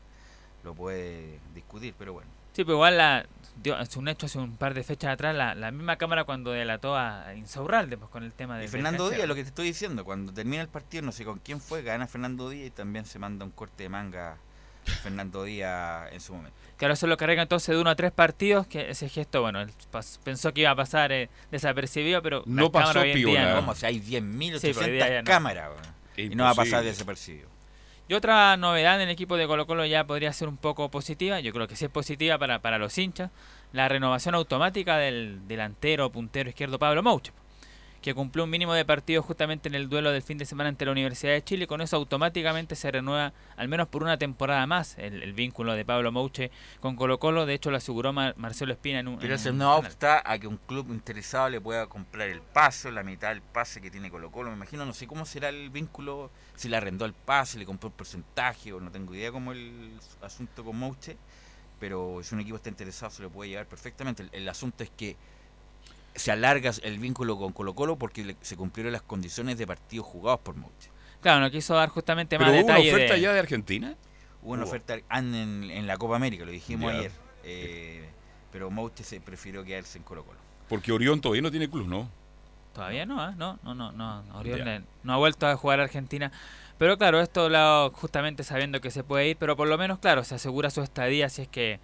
[0.62, 2.28] lo puede discutir, pero bueno.
[2.52, 3.26] Sí, pero igual la,
[3.62, 6.52] dio, es un hecho hace un par de fechas atrás, la, la misma cámara cuando
[6.52, 8.66] delató a Insaurralde pues, con el tema de...
[8.66, 11.40] Y Fernando Díaz, lo que te estoy diciendo, cuando termina el partido, no sé con
[11.40, 14.38] quién fue, gana Fernando Díaz y también se manda un corte de manga
[15.02, 16.56] Fernando Díaz en su momento.
[16.78, 19.70] Que ahora solo carga entonces de uno a tres partidos, que ese gesto, bueno, él
[20.24, 23.50] pensó que iba a pasar eh, desapercibido, pero No pasó hoy en día piola.
[23.50, 23.56] no.
[23.60, 25.30] Como si hay 10.000, Sí, pero hoy día ya 800 no.
[25.30, 26.32] cámaras, weón.
[26.32, 27.48] y no va a pasar desapercibido.
[28.06, 31.40] Y otra novedad en el equipo de Colo Colo ya podría ser un poco positiva,
[31.40, 33.30] yo creo que sí es positiva para, para los hinchas,
[33.72, 37.32] la renovación automática del delantero puntero izquierdo Pablo Mouche,
[38.04, 40.84] que cumplió un mínimo de partidos justamente en el duelo del fin de semana ante
[40.84, 44.98] la Universidad de Chile, con eso automáticamente se renueva al menos por una temporada más
[44.98, 46.50] el, el vínculo de Pablo Mouche
[46.80, 49.18] con Colo Colo, de hecho lo aseguró Mar- Marcelo Espina en un...
[49.18, 53.02] Pero eso no obsta a que un club interesado le pueda comprar el pase, la
[53.02, 54.50] mitad del pase que tiene Colo Colo.
[54.50, 57.88] Me imagino, no sé cómo será el vínculo, si le arrendó el pase, le compró
[57.88, 61.16] un porcentaje, o no tengo idea cómo el asunto con Mouche.
[61.80, 64.24] Pero si un equipo está interesado se lo puede llevar perfectamente.
[64.24, 65.16] El, el asunto es que
[66.14, 70.06] se alarga el vínculo con Colo Colo porque le- se cumplieron las condiciones de partidos
[70.06, 70.90] jugados por Mouche.
[71.20, 73.94] Claro, no quiso dar justamente más ¿Pero hubo una oferta de- ya de Argentina?
[74.42, 74.68] Hubo una Hubo.
[74.70, 75.34] oferta en,
[75.70, 76.98] en la Copa América, lo dijimos Ya.
[76.98, 77.12] ayer.
[77.44, 78.08] eh,
[78.52, 80.38] pero Mouche se prefirió quedarse en Colo Colo.
[80.68, 82.08] Porque Orión todavía no tiene club, ¿no?
[82.72, 83.34] Todavía no, ¿ah?
[83.36, 86.32] no, no, no, no, Orión eh, no ha vuelto a jugar a Argentina.
[86.78, 89.98] Pero claro, esto lo hago justamente sabiendo que se puede ir, pero por lo menos,
[90.00, 91.78] claro, se asegura su estadía si es que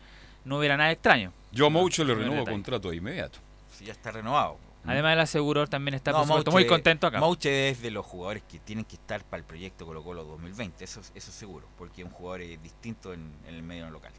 [0.45, 1.33] no hubiera nada extraño.
[1.53, 3.39] Yo a Mouche le renuevo contrato de inmediato.
[3.81, 4.59] Si ya está renovado.
[4.85, 7.19] Además, el asegurador también está, No, muy contento acá.
[7.19, 10.85] Mouche es de los jugadores que tienen que estar para el proyecto Colo Colo 2020,
[10.85, 13.89] eso, es- eso es seguro, porque es un jugador eh, distinto en, en el medio
[13.89, 14.13] local.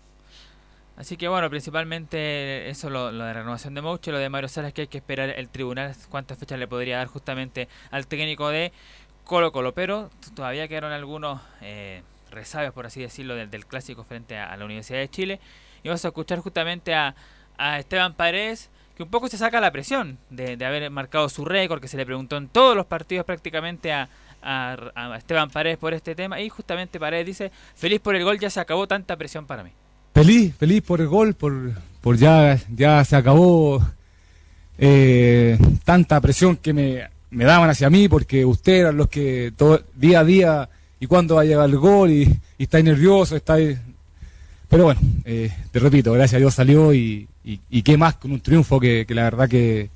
[0.98, 4.74] Así que bueno, principalmente eso lo, lo de renovación de Mouche, lo de Mario Salas
[4.74, 8.72] que hay que esperar el tribunal cuántas fechas le podría dar justamente al técnico de
[9.26, 12.02] Colo Colo, pero todavía quedaron algunos eh,
[12.32, 15.40] resabios, por así decirlo, del, del clásico frente a, a la Universidad de Chile.
[15.84, 17.16] Y vamos a escuchar justamente a,
[17.58, 21.46] a Esteban Paredes, que un poco se saca la presión de, de haber marcado su
[21.46, 24.10] récord, que se le preguntó en todos los partidos prácticamente a,
[24.42, 26.40] a, Esteban Paredes por este tema.
[26.42, 29.72] Y justamente Paredes dice, feliz por el gol, ya se acabó tanta presión para mí.
[30.14, 31.54] Feliz, feliz por el gol, por,
[32.02, 33.82] por ya, ya se acabó
[34.78, 39.82] eh, tanta presión que me, me daban hacia mí, porque ustedes eran los que todo,
[39.96, 40.70] día a día,
[41.00, 42.24] y cuándo va a llegar el gol, y,
[42.58, 43.78] y estáis nerviosos, estáis...
[44.68, 48.32] Pero bueno, eh, te repito, gracias a Dios salió, y, y, y qué más con
[48.32, 49.92] un triunfo que, que la verdad que,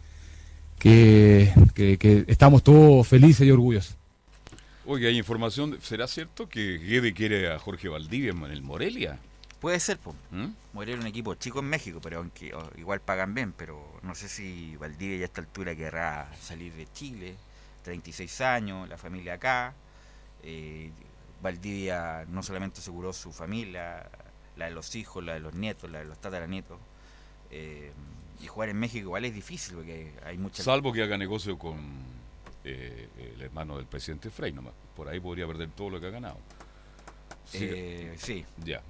[0.79, 3.97] que, que- que estamos todos felices y orgullosos.
[4.85, 9.19] Oiga, hay información, ¿será cierto que Guede quiere a Jorge Valdivia en el Morelia?
[9.59, 10.15] Puede ser, pues.
[10.31, 10.49] ¿Mm?
[10.73, 14.13] Morelia es un equipo chico en México, pero aunque o, igual pagan bien, pero no
[14.15, 17.35] sé si Valdivia ya a esta altura querrá salir de Chile,
[17.83, 19.73] 36 años, la familia acá.
[20.43, 20.91] eh,
[21.41, 24.09] Valdivia no solamente aseguró su familia,
[24.57, 26.79] la de los hijos, la de los nietos, la de los tataranietos.
[27.51, 27.91] Eh,
[28.41, 30.63] y jugar en México igual es difícil porque hay mucha...
[30.63, 31.77] Salvo que haga negocio con
[32.63, 34.73] eh, el hermano del presidente Frey nomás.
[34.95, 36.37] Por ahí podría perder todo lo que ha ganado.
[37.53, 38.45] Eh, sí.
[38.63, 38.81] Ya.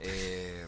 [0.00, 0.66] Eh,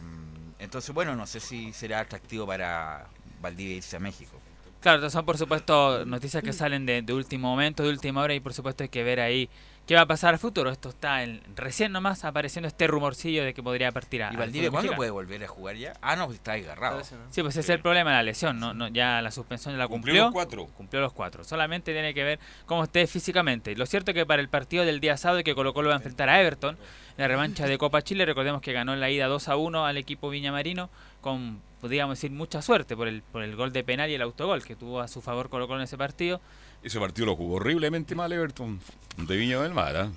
[0.57, 3.07] entonces, bueno, no sé si será atractivo para
[3.41, 4.39] Valdivia irse a México.
[4.81, 8.39] Claro, son por supuesto noticias que salen de, de último momento, de última hora y
[8.39, 9.49] por supuesto hay que ver ahí
[9.89, 10.69] qué va a pasar al futuro.
[10.69, 14.27] Esto está en- recién nomás apareciendo este rumorcillo de que podría partir a...
[14.27, 15.93] ¿Y al Valdivia cuándo puede volver a jugar ya?
[15.99, 17.01] Ah, no, está desgarrado.
[17.03, 19.87] Sí, pues ese es el problema, la lesión, no, no, ya la suspensión ya la
[19.87, 20.23] Cumplió cumplió.
[20.25, 20.65] los cuatro.
[20.77, 21.43] Cumplió los cuatro.
[21.43, 23.75] Solamente tiene que ver cómo esté físicamente.
[23.75, 25.97] Lo cierto es que para el partido del día sábado que Colo Colo va a
[25.97, 29.25] enfrentar a Everton, en la revancha de Copa Chile, recordemos que ganó en la ida
[29.25, 33.55] 2 a 1 al equipo Viñamarino con, podríamos decir, mucha suerte por el, por el
[33.55, 35.97] gol de penal y el autogol que tuvo a su favor Colo Colo en ese
[35.97, 36.39] partido.
[36.83, 38.79] Ese partido lo jugó horriblemente mal Everton
[39.17, 39.95] de Viña del Mar.
[39.97, 40.09] ¿ah?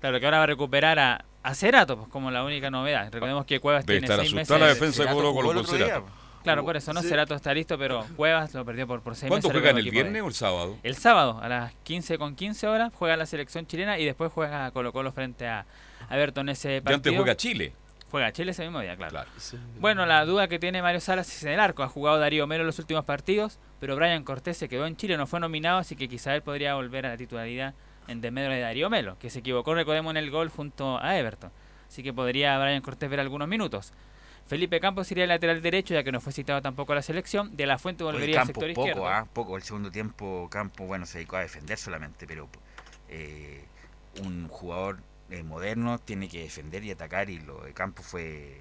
[0.00, 3.10] Claro que ahora va a recuperar a, a Cerato, pues como la única novedad.
[3.12, 4.80] Recordemos que Cuevas Debe tiene estar seis asustada meses.
[4.80, 6.06] la defensa de Colo Colo con Cerato.
[6.44, 7.02] Claro, por eso, ¿no?
[7.02, 7.08] Sí.
[7.08, 9.60] Cerato está listo, pero Cuevas lo perdió por, por seis ¿Cuánto meses.
[9.60, 10.76] juegan recordemos, el de- viernes o el sábado?
[10.82, 14.70] El sábado, a las 15 con 15 horas, juega la selección chilena y después juega
[14.70, 15.66] Colo Colo frente a
[16.10, 16.94] a Everton ese Y partido.
[16.96, 17.72] antes juega Chile.
[18.10, 19.20] Juega Chile ese mismo día, claro.
[19.78, 21.82] Bueno, la duda que tiene Mario Salas es en el arco.
[21.82, 25.26] Ha jugado Darío Melo los últimos partidos, pero Brian Cortés se quedó en Chile, no
[25.26, 27.74] fue nominado, así que quizá él podría volver a la titularidad
[28.06, 31.50] en desmedro de Darío Melo, que se equivocó, recordemos, en el gol junto a Everton.
[31.86, 33.92] Así que podría Brian Cortés ver algunos minutos.
[34.46, 37.54] Felipe Campos sería el lateral derecho, ya que no fue citado tampoco a la selección.
[37.54, 39.08] De la Fuente Oye, volvería al Campos sector poco, izquierdo.
[39.08, 39.56] ah, poco.
[39.58, 42.48] El segundo tiempo Campo, bueno, se dedicó a defender solamente, pero
[43.10, 43.64] eh,
[44.22, 45.00] un jugador
[45.30, 48.60] eh, moderno tiene que defender y atacar y lo de Campos fue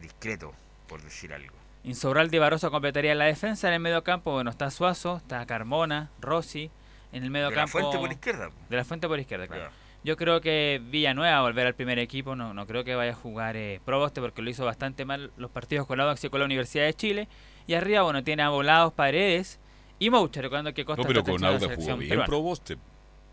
[0.00, 0.52] discreto,
[0.88, 1.54] por decir algo.
[1.84, 3.68] Insaurralde y Barroso completaría la defensa.
[3.68, 6.70] En el medio campo, bueno, está Suazo, está Carmona, Rossi.
[7.12, 7.78] En el medio De la campo.
[7.78, 8.50] Fuente por izquierda.
[8.68, 9.62] De la fuente por izquierda, claro.
[9.62, 9.76] Claro.
[10.02, 12.34] Yo creo que Villanueva va a volver al primer equipo.
[12.36, 15.50] No, no creo que vaya a jugar eh, Proboste porque lo hizo bastante mal los
[15.50, 17.28] partidos con Audax y con la Universidad de Chile.
[17.66, 19.58] Y arriba, bueno, tiene a Volados, Paredes
[19.98, 22.26] y Moucha, recordando que Costa No, pero con la Auda jugó selección bien peruana.
[22.26, 22.76] Proboste.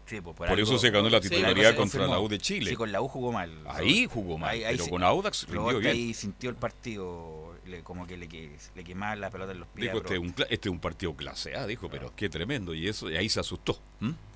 [0.06, 2.20] Sí, pues, Por, algo- eso se ganó la titularidad contra la.
[2.20, 2.70] U de Chile.
[2.72, 3.52] Sí, con la U jugó mal.
[3.68, 5.92] Ahí jugó mal, pero con Audax rindió bien.
[5.94, 9.88] ahí sintió el partido, le- como que le, le quemaba la pelota en los pies.
[9.88, 12.74] Dijo, este es, un, cla- este es un partido clase A, dijo, pero qué tremendo.
[12.74, 13.80] Y eso y ahí se asustó.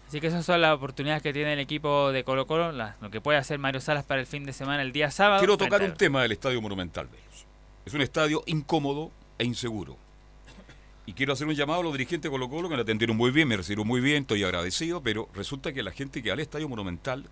[0.07, 3.09] Así que esas son las oportunidades que tiene el equipo de Colo Colo, la- lo
[3.09, 5.39] que puede hacer Mario Salas para el fin de semana, el día sábado.
[5.39, 7.45] Quiero tocar un tema del Estadio Monumental, Velos.
[7.85, 9.97] Es un estadio incómodo e inseguro.
[11.07, 13.31] Y quiero hacer un llamado a los dirigentes de Colo Colo que me atendieron muy
[13.31, 16.41] bien, me recibieron muy bien, estoy agradecido, pero resulta que la gente que va al
[16.41, 17.25] Estadio Monumental,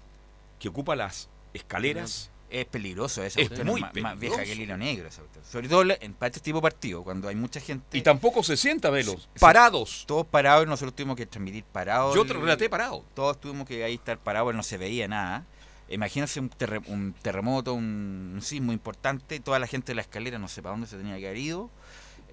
[0.60, 4.78] que ocupa las escaleras, Es peligroso esa Es muy más, más vieja que el hilo
[4.78, 5.08] negro.
[5.10, 5.24] esa.
[5.52, 7.98] Sobre todo en para este tipo de partido, cuando hay mucha gente.
[7.98, 10.06] y tampoco se sienta, Velos, parados.
[10.08, 12.16] Todos parados y nosotros tuvimos que transmitir parados.
[12.16, 13.04] Yo te relaté parado.
[13.14, 15.46] Todos tuvimos que ahí estar parados, no se veía nada.
[15.90, 20.40] Imagínense un, terre- un terremoto, un, un sismo importante, toda la gente de la escalera
[20.40, 21.70] no sé para dónde se tenía que haber ido.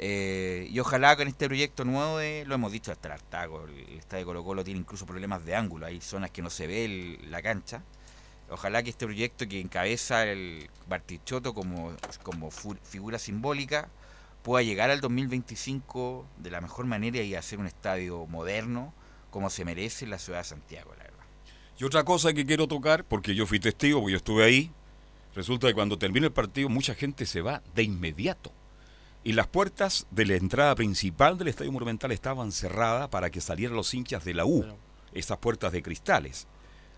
[0.05, 4.26] Eh, y ojalá con este proyecto nuevo, lo hemos dicho hasta el hartago, el estadio
[4.26, 7.84] Colo Colo tiene incluso problemas de ángulo, hay zonas que no se ve la cancha.
[8.50, 11.92] Ojalá que este proyecto que encabeza el Bartichotto como,
[12.82, 13.90] figura simbólica
[14.42, 18.92] pueda llegar al 2025 de la mejor manera y hacer un estadio moderno
[19.30, 21.24] como se merece la ciudad de Santiago, la verdad.
[21.78, 24.72] Y otra cosa que quiero tocar, porque yo fui testigo, porque yo estuve ahí,
[25.36, 28.53] resulta que cuando termina el partido mucha gente se va de inmediato.
[29.25, 33.77] Y las puertas de la entrada principal del Estadio Monumental estaban cerradas para que salieran
[33.77, 34.66] los hinchas de la U,
[35.12, 36.49] esas puertas de cristales.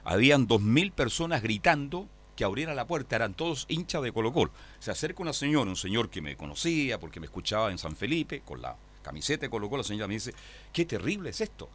[0.04, 4.50] Habían dos mil personas gritando que abriera la puerta, eran todos hinchas de Colo Colo.
[4.78, 8.40] Se acerca una señora, un señor que me conocía porque me escuchaba en San Felipe,
[8.40, 10.34] con la camiseta de Colo Colo, la señora me dice,
[10.72, 11.68] qué terrible es esto.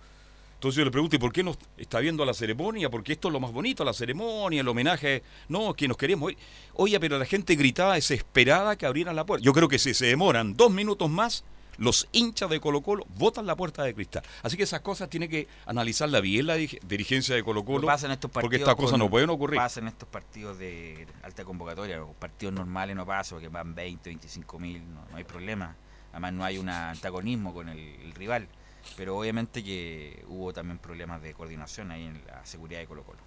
[0.59, 2.89] Entonces yo le pregunto, ¿y por qué no está viendo la ceremonia?
[2.89, 5.23] Porque esto es lo más bonito, la ceremonia, el homenaje.
[5.47, 6.37] No, que nos queremos ir.
[6.73, 9.41] Oye, pero la gente gritaba desesperada que abrieran la puerta.
[9.41, 11.45] Yo creo que si se demoran dos minutos más,
[11.77, 14.21] los hinchas de Colo Colo botan la puerta de cristal.
[14.43, 17.87] Así que esas cosas tiene que analizarla bien la dirigencia de Colo Colo.
[17.87, 19.57] Pasa en estos porque partidos estas cosas con- no pueden ocurrir.
[19.57, 24.09] Pasa en estos partidos de alta convocatoria, o partidos normales no pasa, porque van 20,
[24.09, 25.73] 25 mil, no, no hay problema.
[26.11, 28.49] Además no hay un antagonismo con el, el rival.
[28.97, 33.19] Pero obviamente que hubo también problemas de coordinación ahí en la seguridad de Colo Colo.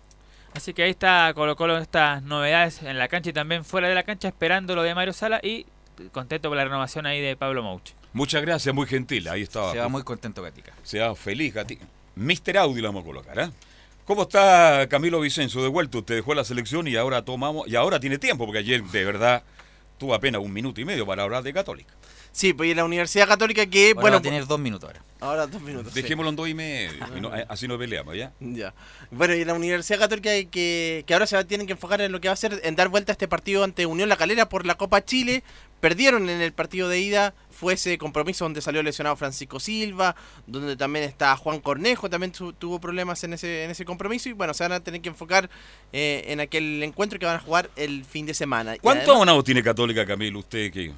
[0.54, 3.94] Así que ahí está Colo Colo estas novedades en la cancha y también fuera de
[3.94, 5.66] la cancha esperando lo de Mario Sala y
[6.12, 7.92] contento por la renovación ahí de Pablo Mouch.
[8.12, 9.28] Muchas gracias, muy gentil.
[9.28, 9.72] Ahí estaba.
[9.72, 10.74] Se va muy contento Gatica.
[10.82, 11.86] Se va feliz, Gatica.
[12.14, 13.50] Mister Audi lo vamos a colocar, ¿eh?
[14.04, 15.62] ¿Cómo está Camilo Vicencio?
[15.62, 18.82] De vuelta, usted dejó la selección y ahora tomamos, y ahora tiene tiempo, porque ayer
[18.82, 19.42] de verdad
[19.96, 21.94] tuvo apenas un minuto y medio para hablar de Católica.
[22.32, 24.14] Sí, pues y la Universidad Católica que, Ahora bueno...
[24.16, 25.02] va a tener dos minutos ahora.
[25.20, 25.92] Ahora dos minutos.
[25.92, 26.02] sí.
[26.02, 28.32] Dejémoslo en dos y medio, y no- así no peleamos, ¿ya?
[28.40, 28.74] Ya.
[29.12, 32.20] Bueno, y la Universidad Católica que, que ahora se va- tienen que enfocar en lo
[32.20, 34.66] que va a ser en dar vuelta a este partido ante Unión La Calera por
[34.66, 35.44] la Copa Chile.
[35.80, 40.14] Perdieron en el partido de ida, fue ese compromiso donde salió lesionado Francisco Silva,
[40.46, 44.28] donde también está Juan Cornejo, también tu- tuvo problemas en ese, en ese compromiso.
[44.28, 45.50] Y bueno, se van a tener que enfocar
[45.92, 48.74] eh, en aquel encuentro que van a jugar el fin de semana.
[48.76, 50.38] Y ¿Cuántos además, abonados tiene Católica, Camilo?
[50.40, 50.92] Usted que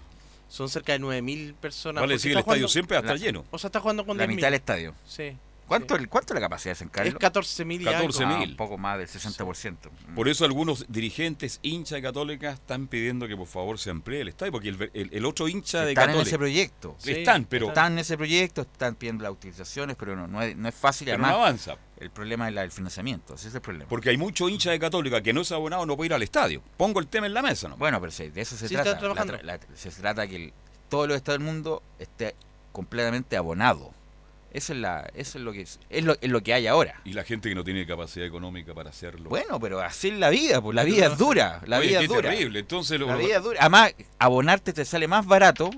[0.54, 2.00] Son cerca de 9.000 personas.
[2.00, 3.44] vale decir, el estadio jugando- siempre va a estar lleno.
[3.50, 4.36] O sea, está jugando con La 10.000.
[4.36, 4.94] mitad del estadio.
[5.04, 5.36] Sí.
[5.66, 7.14] ¿Cuánto, ¿Cuánto es la capacidad de San Carlos?
[7.14, 8.08] Es 14.000 y algo.
[8.08, 8.24] 14.000.
[8.26, 9.76] Ah, un poco más del 60%.
[10.14, 14.28] Por eso algunos dirigentes hinchas de Católica están pidiendo que por favor se amplíe el
[14.28, 16.28] estadio, porque el, el- el otro hincha de están en Católica...
[16.28, 16.96] ese proyecto.
[17.04, 17.68] Están, pero...
[17.68, 21.06] Están en ese proyecto, están pidiendo las utilizaciones, pero no, no, es, no es fácil.
[21.06, 21.76] Pero no además, avanza.
[21.98, 23.88] El problema es la- el financiamiento, ese es el problema.
[23.88, 26.62] Porque hay muchos hinchas de Católica que no es abonado, no puede ir al estadio.
[26.76, 27.76] Pongo el tema en la mesa, ¿no?
[27.76, 28.90] Bueno, pero sí, de eso se Sí, trata.
[28.90, 29.34] está trabajando.
[29.42, 30.52] La la- se trata que el-
[30.88, 32.34] todos los estados del mundo esté
[32.72, 33.92] completamente abonado.
[34.54, 37.00] Eso es, la, eso es lo que es, es lo, es lo que hay ahora.
[37.04, 39.28] Y la gente que no tiene capacidad económica para hacerlo.
[39.28, 42.08] Bueno, pero así es la vida, pues la vida es dura, la Oye, vida es
[42.08, 42.30] dura.
[42.30, 42.60] terrible.
[42.60, 43.58] Entonces, lo- La vida es dura.
[43.60, 45.70] Además, abonarte te sale más barato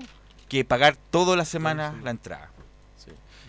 [0.47, 2.51] que pagar toda la semana la entrada.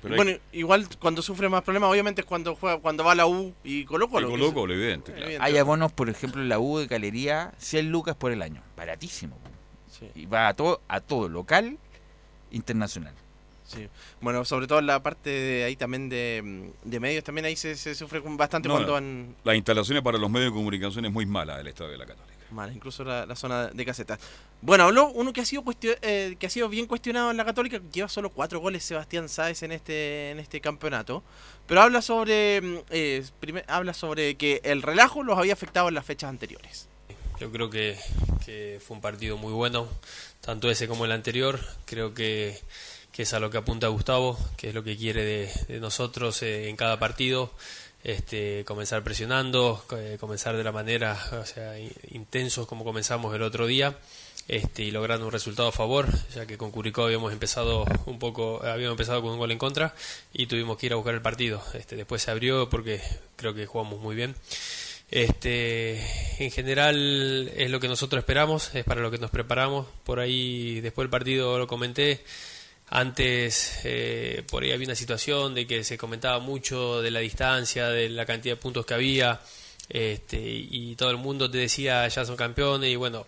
[0.01, 3.15] Pero bueno, hay- igual cuando sufre más problemas, obviamente es cuando juega, cuando va a
[3.17, 4.29] la U y Colo Colo.
[4.35, 5.33] Y Colo evidente, claro.
[5.41, 8.63] Hay abonos, por ejemplo, en la U de Galería, 100 lucas por el año.
[8.77, 9.37] Baratísimo.
[10.15, 11.79] Y va a todo, a todo, local,
[12.53, 13.13] internacional.
[13.69, 13.87] Sí.
[14.23, 17.77] Bueno, sobre todo en la parte de ahí también de, de medios, también ahí se,
[17.77, 21.13] se sufre con bastante No, cuando van Las instalaciones para los medios de comunicación es
[21.13, 22.39] muy mala del Estadio de la Católica.
[22.51, 24.19] mal, incluso la, la zona de casetas.
[24.63, 27.45] Bueno, habló uno que ha sido cuestio- eh, que ha sido bien cuestionado en la
[27.45, 31.23] Católica, lleva solo cuatro goles Sebastián Sáez en este en este campeonato,
[31.67, 35.95] pero habla sobre mm, eh, primer- habla sobre que el relajo los había afectado en
[35.95, 36.89] las fechas anteriores.
[37.39, 37.97] Yo creo que,
[38.45, 39.87] que fue un partido muy bueno,
[40.41, 41.61] tanto ese como el anterior.
[41.85, 42.59] Creo que,
[43.19, 46.69] que es a lo que apunta Gustavo, que es lo que quiere de, nosotros eh,
[46.69, 47.51] en cada partido.
[48.05, 53.99] Este, comenzar presionando, eh, comenzar de la manera, o intensos como comenzamos el otro día.
[54.47, 58.65] Este, y logrando un resultado a favor, ya que con Curicó habíamos empezado un poco,
[58.65, 59.97] habíamos empezado con un gol en contra
[60.33, 61.61] y tuvimos que ir a buscar el partido.
[61.75, 63.01] Este, después se abrió porque
[63.35, 64.37] creo que jugamos muy bien.
[65.11, 65.99] Este,
[66.39, 69.89] en general es lo que nosotros esperamos, es para lo que nos preparamos.
[70.05, 72.23] Por ahí, después del partido lo comenté.
[72.91, 77.89] Antes, eh, por ahí había una situación de que se comentaba mucho de la distancia,
[77.89, 79.41] de la cantidad de puntos que había,
[79.89, 82.91] este, y todo el mundo te decía ya son campeones.
[82.91, 83.27] Y bueno,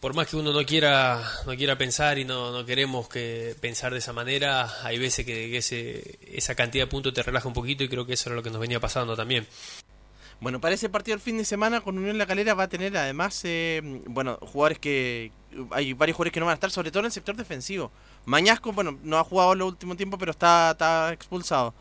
[0.00, 3.92] por más que uno no quiera, no quiera pensar y no, no queremos que pensar
[3.92, 7.84] de esa manera, hay veces que, ese, esa cantidad de puntos te relaja un poquito
[7.84, 9.46] y creo que eso era lo que nos venía pasando también.
[10.40, 12.96] Bueno, para ese partido el fin de semana con Unión La Calera va a tener
[12.96, 15.32] además, eh, bueno, jugadores que...
[15.72, 17.90] Hay varios jugadores que no van a estar, sobre todo en el sector defensivo.
[18.26, 21.74] Mañasco, bueno, no ha jugado en los últimos tiempos, pero está, está expulsado.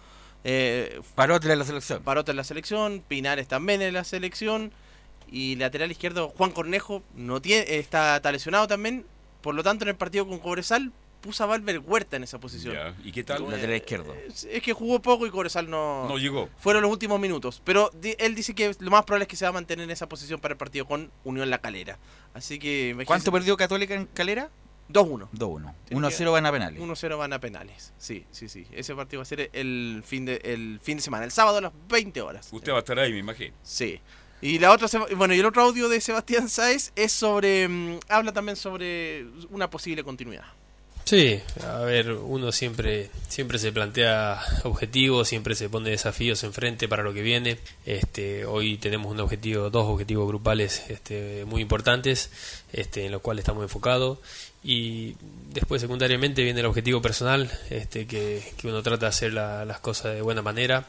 [0.43, 2.01] Eh, Parote en la selección.
[2.03, 4.71] Parote en la selección, Pinares también en la selección.
[5.31, 9.05] Y lateral izquierdo, Juan Cornejo, no tiene, está, está lesionado también.
[9.41, 12.75] Por lo tanto, en el partido con Cobresal puso a Valver Huerta en esa posición.
[13.03, 13.43] ¿Y qué tal?
[13.47, 14.15] Lateral izquierdo.
[14.27, 16.49] Es que jugó poco y Corozal no, No llegó.
[16.57, 17.61] Fueron los últimos minutos.
[17.63, 19.91] Pero di- él dice que lo más probable es que se va a mantener en
[19.91, 21.99] esa posición para el partido con Unión La Calera.
[22.33, 22.89] Así que.
[22.91, 24.49] imagínense- ¿Cuánto perdió Católica en Calera?
[24.89, 25.29] 2-1.
[25.31, 25.73] 2-1.
[25.85, 26.81] Tiene 1-0 van a penales.
[26.81, 27.93] 1-0 van a penales.
[27.97, 28.65] Sí, sí, sí.
[28.71, 31.61] Ese partido va a ser el fin de, el fin de semana, el sábado a
[31.61, 32.49] las 20 horas.
[32.51, 33.55] Usted va a estar ahí, me imagino.
[33.63, 33.99] Sí.
[34.41, 38.31] Y la otra bueno, y el otro audio de Sebastián Sáez es sobre mm, habla
[38.31, 40.45] también sobre una posible continuidad.
[41.09, 47.01] Sí, a ver, uno siempre, siempre se plantea objetivos, siempre se pone desafíos enfrente para
[47.01, 47.57] lo que viene.
[47.83, 52.29] Este, hoy tenemos un objetivo, dos objetivos grupales este, muy importantes,
[52.71, 54.19] este, en los cuales estamos enfocados.
[54.63, 55.15] Y
[55.53, 60.15] después secundariamente viene el objetivo personal, este, que, uno trata de hacer la- las cosas
[60.15, 60.85] de buena manera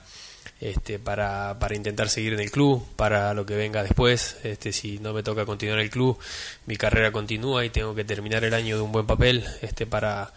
[0.60, 4.36] este, para, para intentar seguir en el club, para lo que venga después.
[4.42, 6.18] Este, si no me toca continuar el club,
[6.66, 10.32] mi carrera continúa y tengo que terminar el año de un buen papel este, para,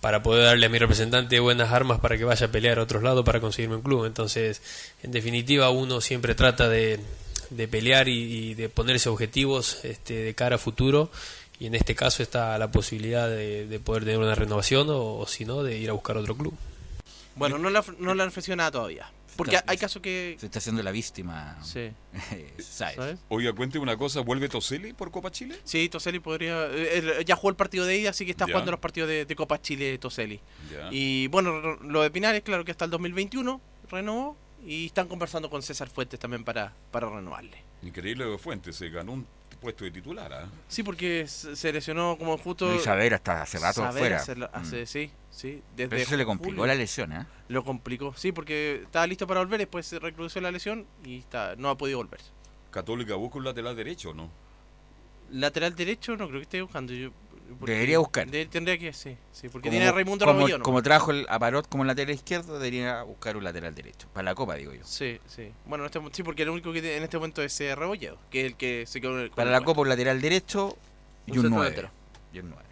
[0.00, 3.02] para poder darle a mi representante buenas armas para que vaya a pelear a otros
[3.02, 4.06] lados para conseguirme un club.
[4.06, 4.60] Entonces,
[5.04, 6.98] en definitiva, uno siempre trata de,
[7.50, 11.10] de pelear y, y de ponerse objetivos este, de cara a futuro.
[11.62, 15.26] Y en este caso está la posibilidad de, de poder tener una renovación o, o
[15.28, 16.52] si no, de ir a buscar otro club.
[17.36, 19.12] Bueno, no la, no la han ofrecido nada todavía.
[19.36, 20.36] Porque Está- hay casos que...
[20.40, 21.56] Se está haciendo la víctima.
[21.62, 21.92] Sí.
[22.58, 23.20] ¿Sabes?
[23.28, 25.56] Oiga, cuente una cosa, ¿vuelve Toseli por Copa Chile?
[25.62, 26.66] Sí, Toseli podría...
[26.66, 28.52] eh, él ya jugó el partido de ida, así que está Ya.
[28.54, 30.40] jugando los partidos de, de Copa Chile Toseli.
[30.70, 30.88] Ya.
[30.90, 34.36] Y bueno, lo de Pinares, claro que hasta el 2021 renovó
[34.66, 37.62] y están conversando con César Fuentes también para, para renovarle.
[37.82, 39.26] Increíble de Fuentes, se ganó un
[39.62, 40.30] puesto de titular.
[40.32, 40.46] ¿ah?
[40.68, 42.68] Sí, porque se lesionó como justo...
[42.68, 44.16] No, y Saavedra está hace rato fuera.
[44.18, 44.86] hace- hace- Mm.
[44.86, 45.62] sí, sí.
[45.74, 46.66] Desde Pero eso se le complicó julio.
[46.66, 47.26] la lesión, ¿eh?
[47.48, 51.56] Lo complicó, sí, porque estaba listo para volver, después se recrudeció la lesión y está,
[51.56, 52.20] no ha podido volver.
[52.70, 54.30] Católica busca un lateral derecho, ¿no?
[55.30, 56.92] Lateral derecho no creo que esté buscando.
[56.92, 57.10] Yo,
[57.60, 58.30] Debería buscar.
[58.30, 61.68] de- tendría que, sí, sí porque Como- tiene a Raimundo como, como trajo el Aparot
[61.68, 64.08] como lateral izquierdo, debería buscar un lateral derecho.
[64.12, 64.80] Para la Copa, digo yo.
[64.84, 65.52] Sí, sí.
[65.66, 68.18] Bueno, en este, sí, porque el único que tiene en este momento es eh, Rebolledo,
[68.30, 69.60] que es el que se quedó en el con Para la.
[69.62, 70.76] Copa, un lateral derecho
[71.26, 71.70] y Un un centro 9.
[71.76, 71.90] delantero.
[72.32, 72.62] Y un 9.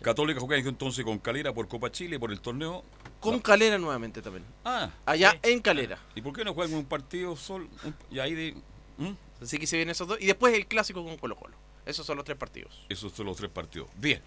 [0.00, 2.82] Católica juega entonces con Calera por Copa Chile, por el torneo.
[3.20, 4.44] Con Calera nuevamente también.
[4.64, 4.90] Ah.
[5.06, 5.96] Allá en Calera.
[6.16, 7.68] ¿Y por qué no juegan un partido solo?
[7.84, 8.56] un- y ahí de...
[8.98, 9.10] ¿Mm?
[9.40, 10.18] Así que se vienen esos dos.
[10.20, 11.54] Y después el clásico con Colo Colo.
[11.84, 12.86] Esos son los tres partidos.
[12.88, 13.88] Esos son los tres partidos.
[13.96, 14.20] Bien.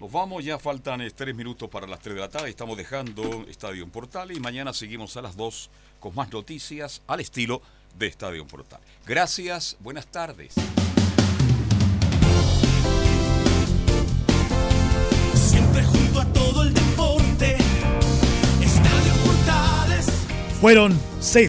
[0.00, 2.50] Nos vamos, ya faltan eh, tres minutos para las tres de la tarde.
[2.50, 7.20] Estamos dejando Estadio en Portales y mañana seguimos a las dos con más noticias al
[7.20, 7.62] estilo
[7.96, 8.86] de Estadio en Portales.
[9.06, 10.54] Gracias, buenas tardes.
[15.34, 17.56] Siempre junto a todo el deporte.
[18.60, 20.06] Estadio Portales.
[20.60, 21.42] Fueron seis